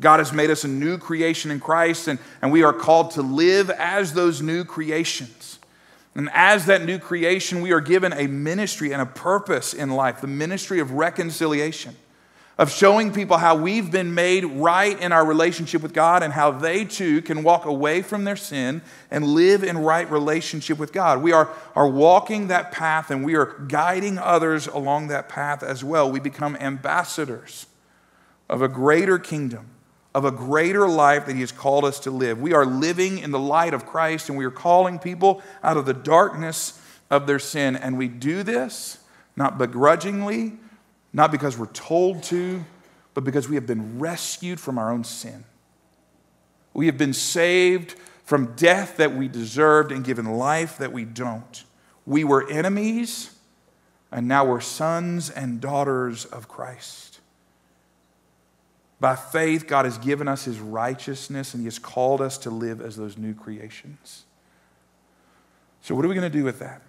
God 0.00 0.18
has 0.18 0.32
made 0.32 0.50
us 0.50 0.64
a 0.64 0.68
new 0.68 0.98
creation 0.98 1.50
in 1.50 1.60
Christ, 1.60 2.08
and, 2.08 2.18
and 2.42 2.50
we 2.50 2.62
are 2.62 2.72
called 2.72 3.12
to 3.12 3.22
live 3.22 3.70
as 3.70 4.14
those 4.14 4.40
new 4.40 4.64
creations. 4.64 5.58
And 6.14 6.28
as 6.32 6.66
that 6.66 6.84
new 6.84 6.98
creation, 6.98 7.60
we 7.60 7.72
are 7.72 7.80
given 7.80 8.12
a 8.12 8.26
ministry 8.26 8.92
and 8.92 9.00
a 9.00 9.06
purpose 9.06 9.74
in 9.74 9.90
life 9.90 10.20
the 10.20 10.26
ministry 10.26 10.80
of 10.80 10.92
reconciliation 10.92 11.94
of 12.60 12.70
showing 12.70 13.10
people 13.10 13.38
how 13.38 13.56
we've 13.56 13.90
been 13.90 14.12
made 14.12 14.44
right 14.44 15.00
in 15.00 15.12
our 15.12 15.24
relationship 15.24 15.80
with 15.80 15.94
God 15.94 16.22
and 16.22 16.30
how 16.30 16.50
they 16.50 16.84
too 16.84 17.22
can 17.22 17.42
walk 17.42 17.64
away 17.64 18.02
from 18.02 18.24
their 18.24 18.36
sin 18.36 18.82
and 19.10 19.28
live 19.28 19.64
in 19.64 19.78
right 19.78 20.08
relationship 20.10 20.76
with 20.76 20.92
God. 20.92 21.22
We 21.22 21.32
are, 21.32 21.48
are 21.74 21.88
walking 21.88 22.48
that 22.48 22.70
path 22.70 23.10
and 23.10 23.24
we 23.24 23.34
are 23.34 23.58
guiding 23.66 24.18
others 24.18 24.66
along 24.66 25.08
that 25.08 25.26
path 25.26 25.62
as 25.62 25.82
well. 25.82 26.12
We 26.12 26.20
become 26.20 26.54
ambassadors 26.56 27.64
of 28.50 28.60
a 28.60 28.68
greater 28.68 29.18
kingdom, 29.18 29.70
of 30.14 30.24
a 30.24 30.30
greater 30.30 30.88
life 30.88 31.26
that 31.26 31.34
He 31.34 31.40
has 31.40 31.52
called 31.52 31.84
us 31.84 32.00
to 32.00 32.10
live. 32.10 32.40
We 32.40 32.52
are 32.52 32.66
living 32.66 33.18
in 33.18 33.30
the 33.30 33.38
light 33.38 33.74
of 33.74 33.86
Christ 33.86 34.28
and 34.28 34.36
we 34.36 34.44
are 34.44 34.50
calling 34.50 34.98
people 34.98 35.42
out 35.62 35.76
of 35.76 35.86
the 35.86 35.94
darkness 35.94 36.80
of 37.10 37.26
their 37.26 37.38
sin. 37.38 37.76
And 37.76 37.96
we 37.96 38.08
do 38.08 38.42
this 38.42 38.98
not 39.36 39.58
begrudgingly 39.58 40.58
not 41.12 41.32
because 41.32 41.58
we're 41.58 41.66
told 41.66 42.22
to, 42.24 42.64
but 43.14 43.24
because 43.24 43.48
we 43.48 43.56
have 43.56 43.66
been 43.66 43.98
rescued 43.98 44.60
from 44.60 44.78
our 44.78 44.90
own 44.90 45.04
sin. 45.04 45.44
We 46.72 46.86
have 46.86 46.96
been 46.96 47.12
saved 47.12 47.96
from 48.24 48.54
death 48.54 48.96
that 48.98 49.14
we 49.14 49.26
deserved 49.26 49.90
and 49.90 50.04
given 50.04 50.24
life 50.24 50.78
that 50.78 50.92
we 50.92 51.04
don't. 51.04 51.64
We 52.06 52.22
were 52.22 52.48
enemies, 52.48 53.34
and 54.12 54.28
now 54.28 54.44
we're 54.44 54.60
sons 54.60 55.30
and 55.30 55.60
daughters 55.60 56.24
of 56.24 56.46
Christ. 56.46 57.09
By 59.00 59.16
faith, 59.16 59.66
God 59.66 59.86
has 59.86 59.96
given 59.96 60.28
us 60.28 60.44
his 60.44 60.60
righteousness, 60.60 61.54
and 61.54 61.62
he 61.62 61.66
has 61.66 61.78
called 61.78 62.20
us 62.20 62.36
to 62.38 62.50
live 62.50 62.82
as 62.82 62.96
those 62.96 63.16
new 63.16 63.34
creations. 63.34 64.24
So, 65.80 65.94
what 65.94 66.04
are 66.04 66.08
we 66.08 66.14
going 66.14 66.30
to 66.30 66.38
do 66.38 66.44
with 66.44 66.58
that? 66.58 66.82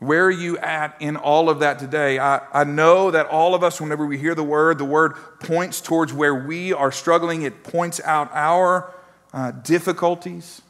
Where 0.00 0.24
are 0.26 0.30
you 0.30 0.56
at 0.58 0.96
in 1.00 1.16
all 1.16 1.50
of 1.50 1.60
that 1.60 1.78
today? 1.78 2.18
I, 2.18 2.40
I 2.52 2.64
know 2.64 3.10
that 3.10 3.26
all 3.26 3.54
of 3.54 3.62
us, 3.62 3.80
whenever 3.80 4.06
we 4.06 4.18
hear 4.18 4.34
the 4.34 4.42
word, 4.42 4.78
the 4.78 4.84
word 4.84 5.14
points 5.40 5.80
towards 5.80 6.12
where 6.12 6.34
we 6.34 6.72
are 6.72 6.92
struggling. 6.92 7.42
It 7.42 7.64
points 7.64 8.00
out 8.04 8.30
our 8.32 8.94
uh, 9.32 9.50
difficulties. 9.50 10.62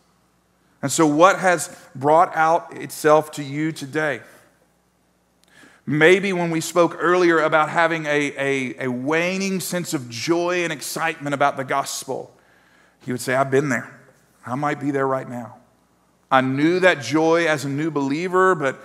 And 0.82 0.90
so, 0.90 1.06
what 1.06 1.38
has 1.40 1.76
brought 1.94 2.34
out 2.36 2.76
itself 2.76 3.32
to 3.32 3.42
you 3.42 3.72
today? 3.72 4.20
Maybe 5.90 6.32
when 6.32 6.52
we 6.52 6.60
spoke 6.60 6.96
earlier 7.00 7.40
about 7.40 7.68
having 7.68 8.06
a, 8.06 8.32
a, 8.38 8.84
a 8.84 8.88
waning 8.88 9.58
sense 9.58 9.92
of 9.92 10.08
joy 10.08 10.62
and 10.62 10.72
excitement 10.72 11.34
about 11.34 11.56
the 11.56 11.64
gospel, 11.64 12.32
he 13.04 13.10
would 13.10 13.20
say, 13.20 13.34
I've 13.34 13.50
been 13.50 13.70
there. 13.70 13.98
I 14.46 14.54
might 14.54 14.78
be 14.78 14.92
there 14.92 15.08
right 15.08 15.28
now. 15.28 15.56
I 16.30 16.42
knew 16.42 16.78
that 16.78 17.02
joy 17.02 17.48
as 17.48 17.64
a 17.64 17.68
new 17.68 17.90
believer, 17.90 18.54
but 18.54 18.80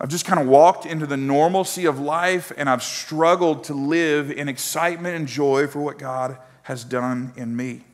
I've 0.00 0.08
just 0.08 0.24
kind 0.24 0.40
of 0.40 0.48
walked 0.48 0.86
into 0.86 1.06
the 1.06 1.16
normalcy 1.16 1.84
of 1.84 2.00
life 2.00 2.50
and 2.56 2.68
I've 2.68 2.82
struggled 2.82 3.62
to 3.64 3.74
live 3.74 4.32
in 4.32 4.48
excitement 4.48 5.14
and 5.14 5.28
joy 5.28 5.68
for 5.68 5.78
what 5.78 5.98
God 5.98 6.36
has 6.62 6.82
done 6.82 7.32
in 7.36 7.54
me. 7.54 7.84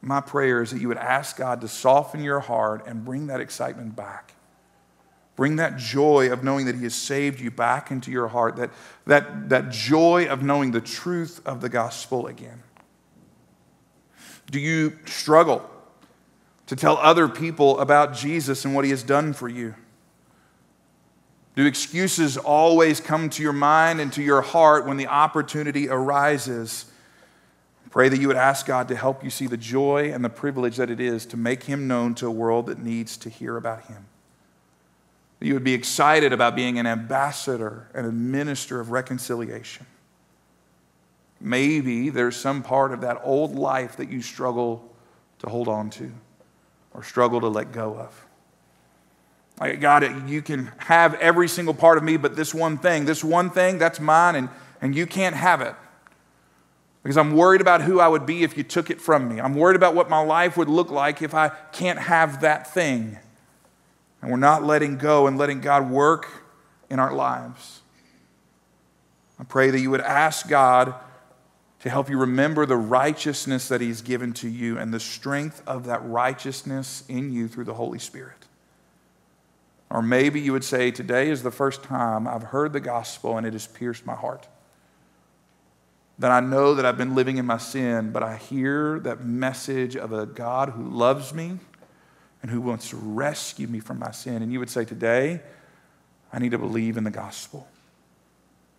My 0.00 0.22
prayer 0.22 0.62
is 0.62 0.70
that 0.70 0.80
you 0.80 0.88
would 0.88 0.96
ask 0.96 1.36
God 1.36 1.60
to 1.60 1.68
soften 1.68 2.22
your 2.22 2.40
heart 2.40 2.86
and 2.86 3.04
bring 3.04 3.26
that 3.26 3.42
excitement 3.42 3.94
back. 3.94 4.32
Bring 5.36 5.56
that 5.56 5.76
joy 5.76 6.32
of 6.32 6.42
knowing 6.42 6.64
that 6.64 6.74
He 6.74 6.84
has 6.84 6.94
saved 6.94 7.40
you 7.40 7.50
back 7.50 7.90
into 7.90 8.10
your 8.10 8.28
heart, 8.28 8.56
that, 8.56 8.70
that, 9.04 9.50
that 9.50 9.70
joy 9.70 10.26
of 10.26 10.42
knowing 10.42 10.70
the 10.70 10.80
truth 10.80 11.40
of 11.44 11.60
the 11.60 11.68
gospel 11.68 12.26
again. 12.26 12.62
Do 14.50 14.58
you 14.58 14.98
struggle 15.04 15.68
to 16.66 16.74
tell 16.74 16.96
other 16.96 17.28
people 17.28 17.78
about 17.78 18.14
Jesus 18.14 18.64
and 18.64 18.74
what 18.74 18.84
He 18.84 18.90
has 18.90 19.02
done 19.02 19.34
for 19.34 19.48
you? 19.48 19.74
Do 21.54 21.66
excuses 21.66 22.36
always 22.36 23.00
come 23.00 23.30
to 23.30 23.42
your 23.42 23.52
mind 23.52 24.00
and 24.00 24.12
to 24.14 24.22
your 24.22 24.42
heart 24.42 24.86
when 24.86 24.96
the 24.96 25.06
opportunity 25.06 25.88
arises? 25.88 26.86
Pray 27.90 28.08
that 28.08 28.20
you 28.20 28.28
would 28.28 28.36
ask 28.36 28.66
God 28.66 28.88
to 28.88 28.96
help 28.96 29.24
you 29.24 29.30
see 29.30 29.46
the 29.46 29.56
joy 29.56 30.12
and 30.12 30.24
the 30.24 30.28
privilege 30.28 30.76
that 30.76 30.90
it 30.90 31.00
is 31.00 31.24
to 31.26 31.36
make 31.36 31.62
Him 31.62 31.86
known 31.88 32.14
to 32.16 32.26
a 32.26 32.30
world 32.30 32.66
that 32.66 32.78
needs 32.78 33.16
to 33.18 33.30
hear 33.30 33.56
about 33.56 33.86
Him. 33.86 34.06
That 35.38 35.46
you 35.46 35.54
would 35.54 35.64
be 35.64 35.74
excited 35.74 36.32
about 36.32 36.56
being 36.56 36.78
an 36.78 36.86
ambassador 36.86 37.88
and 37.94 38.06
a 38.06 38.12
minister 38.12 38.80
of 38.80 38.90
reconciliation. 38.90 39.86
Maybe 41.40 42.08
there's 42.08 42.36
some 42.36 42.62
part 42.62 42.92
of 42.92 43.02
that 43.02 43.20
old 43.22 43.54
life 43.54 43.96
that 43.96 44.10
you 44.10 44.22
struggle 44.22 44.90
to 45.40 45.48
hold 45.48 45.68
on 45.68 45.90
to 45.90 46.10
or 46.94 47.02
struggle 47.02 47.40
to 47.42 47.48
let 47.48 47.72
go 47.72 47.96
of. 47.98 48.26
Like, 49.60 49.80
God, 49.80 50.28
you 50.28 50.42
can 50.42 50.72
have 50.78 51.14
every 51.14 51.48
single 51.48 51.74
part 51.74 51.98
of 51.98 52.04
me, 52.04 52.16
but 52.16 52.36
this 52.36 52.54
one 52.54 52.78
thing, 52.78 53.04
this 53.04 53.24
one 53.24 53.50
thing, 53.50 53.78
that's 53.78 54.00
mine, 54.00 54.34
and, 54.34 54.48
and 54.80 54.94
you 54.94 55.06
can't 55.06 55.36
have 55.36 55.60
it. 55.60 55.74
Because 57.02 57.16
I'm 57.16 57.34
worried 57.34 57.60
about 57.60 57.82
who 57.82 58.00
I 58.00 58.08
would 58.08 58.26
be 58.26 58.42
if 58.42 58.56
you 58.56 58.64
took 58.64 58.90
it 58.90 59.00
from 59.00 59.28
me. 59.28 59.40
I'm 59.40 59.54
worried 59.54 59.76
about 59.76 59.94
what 59.94 60.10
my 60.10 60.22
life 60.22 60.56
would 60.56 60.68
look 60.68 60.90
like 60.90 61.22
if 61.22 61.34
I 61.34 61.50
can't 61.72 61.98
have 61.98 62.40
that 62.40 62.72
thing. 62.72 63.18
And 64.20 64.30
we're 64.30 64.36
not 64.36 64.64
letting 64.64 64.98
go 64.98 65.26
and 65.26 65.38
letting 65.38 65.60
God 65.60 65.90
work 65.90 66.26
in 66.90 66.98
our 66.98 67.12
lives. 67.12 67.80
I 69.38 69.44
pray 69.44 69.70
that 69.70 69.80
you 69.80 69.90
would 69.90 70.00
ask 70.00 70.48
God 70.48 70.94
to 71.80 71.90
help 71.90 72.08
you 72.08 72.18
remember 72.18 72.66
the 72.66 72.76
righteousness 72.76 73.68
that 73.68 73.80
He's 73.80 74.00
given 74.00 74.32
to 74.34 74.48
you 74.48 74.78
and 74.78 74.92
the 74.92 75.00
strength 75.00 75.62
of 75.66 75.84
that 75.86 76.04
righteousness 76.04 77.04
in 77.08 77.32
you 77.32 77.48
through 77.48 77.64
the 77.64 77.74
Holy 77.74 77.98
Spirit. 77.98 78.46
Or 79.90 80.02
maybe 80.02 80.40
you 80.40 80.52
would 80.52 80.64
say, 80.64 80.90
Today 80.90 81.30
is 81.30 81.42
the 81.42 81.50
first 81.50 81.82
time 81.82 82.26
I've 82.26 82.42
heard 82.44 82.72
the 82.72 82.80
gospel 82.80 83.36
and 83.36 83.46
it 83.46 83.52
has 83.52 83.66
pierced 83.66 84.06
my 84.06 84.14
heart. 84.14 84.48
That 86.18 86.30
I 86.30 86.40
know 86.40 86.74
that 86.74 86.86
I've 86.86 86.96
been 86.96 87.14
living 87.14 87.36
in 87.36 87.44
my 87.44 87.58
sin, 87.58 88.10
but 88.10 88.22
I 88.22 88.36
hear 88.36 88.98
that 89.00 89.24
message 89.24 89.96
of 89.96 90.12
a 90.12 90.24
God 90.24 90.70
who 90.70 90.82
loves 90.82 91.34
me 91.34 91.58
and 92.46 92.54
who 92.54 92.60
wants 92.60 92.90
to 92.90 92.96
rescue 92.96 93.66
me 93.66 93.80
from 93.80 93.98
my 93.98 94.12
sin. 94.12 94.42
And 94.42 94.52
you 94.52 94.60
would 94.60 94.70
say, 94.70 94.84
Today, 94.84 95.40
I 96.32 96.38
need 96.38 96.52
to 96.52 96.58
believe 96.58 96.96
in 96.96 97.04
the 97.04 97.10
gospel. 97.10 97.68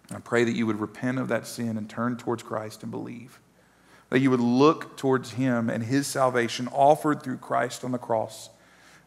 I 0.09 0.19
pray 0.19 0.43
that 0.45 0.55
you 0.55 0.65
would 0.65 0.79
repent 0.79 1.19
of 1.19 1.27
that 1.27 1.45
sin 1.45 1.77
and 1.77 1.89
turn 1.89 2.17
towards 2.17 2.43
Christ 2.43 2.81
and 2.83 2.91
believe. 2.91 3.39
That 4.09 4.19
you 4.19 4.31
would 4.31 4.39
look 4.39 4.95
towards 4.97 5.31
Him 5.31 5.69
and 5.69 5.83
His 5.83 6.07
salvation 6.07 6.69
offered 6.69 7.21
through 7.21 7.37
Christ 7.37 7.83
on 7.83 7.91
the 7.91 7.97
cross 7.97 8.49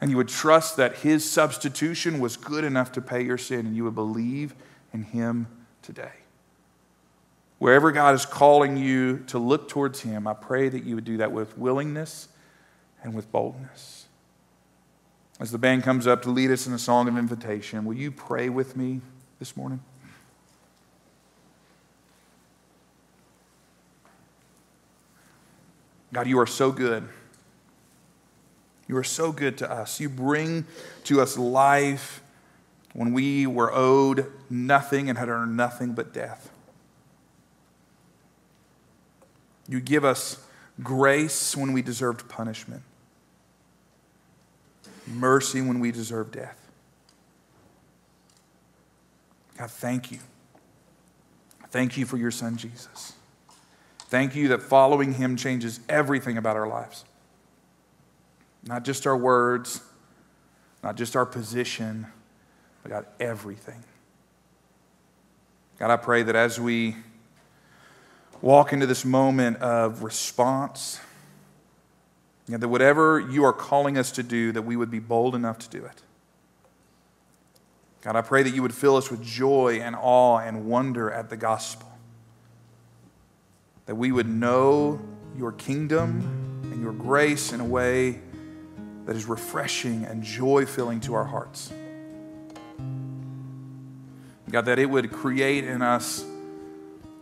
and 0.00 0.10
you 0.10 0.16
would 0.16 0.28
trust 0.28 0.76
that 0.78 0.96
his 0.96 1.30
substitution 1.30 2.20
was 2.20 2.36
good 2.36 2.64
enough 2.64 2.92
to 2.92 3.02
pay 3.02 3.22
your 3.22 3.36
sin, 3.36 3.66
and 3.66 3.76
you 3.76 3.84
would 3.84 3.94
believe 3.94 4.54
in 4.92 5.02
him 5.02 5.46
today. 5.82 6.12
Wherever 7.58 7.92
God 7.92 8.14
is 8.14 8.24
calling 8.24 8.78
you 8.78 9.18
to 9.26 9.38
look 9.38 9.68
towards 9.68 10.00
him, 10.00 10.26
I 10.26 10.32
pray 10.32 10.70
that 10.70 10.84
you 10.84 10.94
would 10.94 11.04
do 11.04 11.18
that 11.18 11.32
with 11.32 11.58
willingness 11.58 12.28
and 13.02 13.14
with 13.14 13.30
boldness. 13.30 13.99
As 15.40 15.50
the 15.50 15.58
band 15.58 15.82
comes 15.82 16.06
up 16.06 16.20
to 16.22 16.30
lead 16.30 16.50
us 16.50 16.66
in 16.66 16.74
a 16.74 16.78
song 16.78 17.08
of 17.08 17.16
invitation, 17.16 17.86
will 17.86 17.96
you 17.96 18.10
pray 18.10 18.50
with 18.50 18.76
me 18.76 19.00
this 19.38 19.56
morning? 19.56 19.80
God, 26.12 26.26
you 26.26 26.38
are 26.38 26.46
so 26.46 26.70
good. 26.70 27.08
You 28.86 28.98
are 28.98 29.04
so 29.04 29.32
good 29.32 29.56
to 29.58 29.70
us. 29.70 29.98
You 29.98 30.10
bring 30.10 30.66
to 31.04 31.22
us 31.22 31.38
life 31.38 32.22
when 32.92 33.14
we 33.14 33.46
were 33.46 33.72
owed 33.72 34.30
nothing 34.50 35.08
and 35.08 35.16
had 35.16 35.30
earned 35.30 35.56
nothing 35.56 35.92
but 35.94 36.12
death. 36.12 36.50
You 39.68 39.80
give 39.80 40.04
us 40.04 40.44
grace 40.82 41.56
when 41.56 41.72
we 41.72 41.80
deserved 41.80 42.28
punishment. 42.28 42.82
Mercy 45.06 45.60
when 45.60 45.80
we 45.80 45.92
deserve 45.92 46.30
death. 46.30 46.56
God, 49.56 49.70
thank 49.70 50.10
you. 50.10 50.18
Thank 51.70 51.96
you 51.96 52.06
for 52.06 52.16
your 52.16 52.30
son, 52.30 52.56
Jesus. 52.56 53.12
Thank 53.98 54.34
you 54.34 54.48
that 54.48 54.62
following 54.62 55.14
him 55.14 55.36
changes 55.36 55.80
everything 55.88 56.36
about 56.36 56.56
our 56.56 56.66
lives. 56.66 57.04
Not 58.64 58.84
just 58.84 59.06
our 59.06 59.16
words, 59.16 59.80
not 60.82 60.96
just 60.96 61.14
our 61.14 61.26
position, 61.26 62.06
but 62.82 62.90
God, 62.90 63.06
everything. 63.20 63.84
God, 65.78 65.90
I 65.90 65.96
pray 65.96 66.22
that 66.22 66.34
as 66.34 66.58
we 66.58 66.96
walk 68.42 68.72
into 68.72 68.86
this 68.86 69.04
moment 69.04 69.58
of 69.58 70.02
response, 70.02 71.00
know, 72.52 72.58
that 72.58 72.68
whatever 72.68 73.20
you 73.20 73.44
are 73.44 73.52
calling 73.52 73.98
us 73.98 74.10
to 74.12 74.22
do, 74.22 74.52
that 74.52 74.62
we 74.62 74.76
would 74.76 74.90
be 74.90 74.98
bold 74.98 75.34
enough 75.34 75.58
to 75.60 75.68
do 75.68 75.84
it. 75.84 76.02
God, 78.02 78.16
I 78.16 78.22
pray 78.22 78.42
that 78.42 78.54
you 78.54 78.62
would 78.62 78.74
fill 78.74 78.96
us 78.96 79.10
with 79.10 79.22
joy 79.22 79.80
and 79.82 79.94
awe 79.94 80.38
and 80.38 80.64
wonder 80.66 81.10
at 81.10 81.28
the 81.28 81.36
gospel. 81.36 81.88
That 83.86 83.94
we 83.96 84.10
would 84.10 84.28
know 84.28 85.00
your 85.36 85.52
kingdom 85.52 86.62
and 86.64 86.82
your 86.82 86.92
grace 86.92 87.52
in 87.52 87.60
a 87.60 87.64
way 87.64 88.20
that 89.04 89.16
is 89.16 89.26
refreshing 89.26 90.04
and 90.04 90.22
joy 90.22 90.64
filling 90.64 91.00
to 91.00 91.14
our 91.14 91.24
hearts. 91.24 91.72
God, 94.50 94.64
that 94.64 94.78
it 94.78 94.86
would 94.86 95.12
create 95.12 95.64
in 95.64 95.80
us 95.80 96.24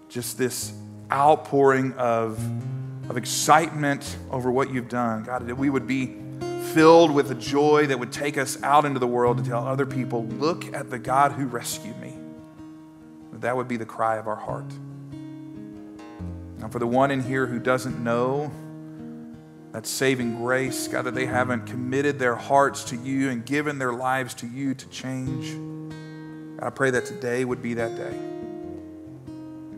just 0.09 0.39
this 0.39 0.73
outpouring 1.13 1.93
of, 1.95 2.39
of 3.09 3.17
excitement 3.17 4.17
over 4.31 4.51
what 4.51 4.73
you've 4.73 4.89
done. 4.89 5.25
God, 5.25 5.47
that 5.47 5.57
we 5.57 5.71
would 5.71 5.87
be 5.87 6.17
filled 6.73 7.11
with 7.11 7.31
a 7.31 7.35
joy 7.35 7.87
that 7.87 7.99
would 7.99 8.13
take 8.13 8.37
us 8.37 8.63
out 8.63 8.85
into 8.85 9.01
the 9.01 9.07
world 9.07 9.39
to 9.39 9.43
tell 9.43 9.67
other 9.67 9.87
people, 9.87 10.27
look 10.27 10.73
at 10.75 10.91
the 10.91 10.99
God 10.99 11.33
who 11.33 11.47
rescued 11.47 11.99
me. 12.01 12.15
That 13.41 13.57
would 13.57 13.69
be 13.69 13.77
the 13.77 13.87
cry 13.87 14.17
of 14.17 14.27
our 14.27 14.37
heart. 14.37 14.71
Now, 16.59 16.69
for 16.69 16.81
the 16.81 16.87
one 16.87 17.11
in 17.11 17.23
here 17.23 17.47
who 17.47 17.61
doesn't 17.61 18.03
know 18.03 18.51
that 19.73 19.87
saving 19.87 20.39
grace, 20.39 20.89
God, 20.89 21.03
that 21.03 21.15
they 21.15 21.27
haven't 21.27 21.67
committed 21.67 22.19
their 22.19 22.35
hearts 22.35 22.85
to 22.85 22.97
you 22.97 23.31
and 23.31 23.47
given 23.47 23.79
their 23.79 23.93
lives 23.93 24.35
to 24.35 24.47
you 24.47 24.75
to 24.75 24.89
change, 24.89 25.53
God, 26.59 26.67
I 26.67 26.71
pray 26.71 26.91
that 26.91 27.07
today 27.07 27.45
would 27.45 27.63
be 27.63 27.75
that 27.75 27.97
day. 27.97 28.19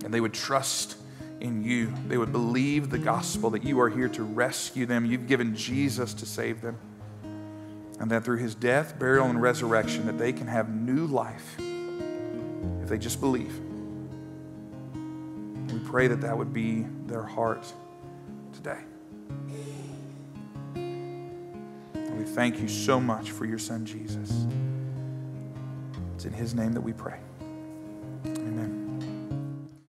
And 0.05 0.15
they 0.15 0.21
would 0.21 0.33
trust 0.33 0.97
in 1.41 1.63
you. 1.65 1.93
They 2.07 2.19
would 2.19 2.33
believe 2.33 2.91
the 2.91 2.99
gospel 2.99 3.51
that 3.51 3.65
you 3.65 3.81
are 3.81 3.89
here 3.89 4.09
to 4.09 4.23
rescue 4.23 4.87
them. 4.87 5.05
You've 5.05 5.27
given 5.27 5.57
Jesus 5.57 6.15
to 6.15 6.27
save 6.27 6.61
them. 6.61 6.79
And 7.99 8.11
that 8.11 8.25
through 8.25 8.39
his 8.39 8.55
death, 8.55 8.99
burial, 8.99 9.27
and 9.27 9.41
resurrection, 9.43 10.07
that 10.07 10.19
they 10.19 10.33
can 10.33 10.47
have 10.47 10.69
new 10.71 11.07
life 11.07 11.57
if 12.83 12.89
they 12.89 12.99
just 12.99 13.21
believe. 13.21 13.59
We 15.73 15.79
pray 15.81 16.09
that 16.09 16.21
that 16.23 16.37
would 16.37 16.53
be 16.53 16.87
their 17.07 17.23
heart 17.23 17.71
today. 18.53 18.81
And 20.75 22.19
we 22.19 22.25
thank 22.25 22.59
you 22.59 22.69
so 22.69 22.99
much 22.99 23.31
for 23.31 23.45
your 23.45 23.59
son, 23.59 23.85
Jesus. 23.85 24.47
It's 26.15 26.25
in 26.25 26.33
his 26.33 26.55
name 26.55 26.73
that 26.73 26.81
we 26.81 26.93
pray. 26.93 27.19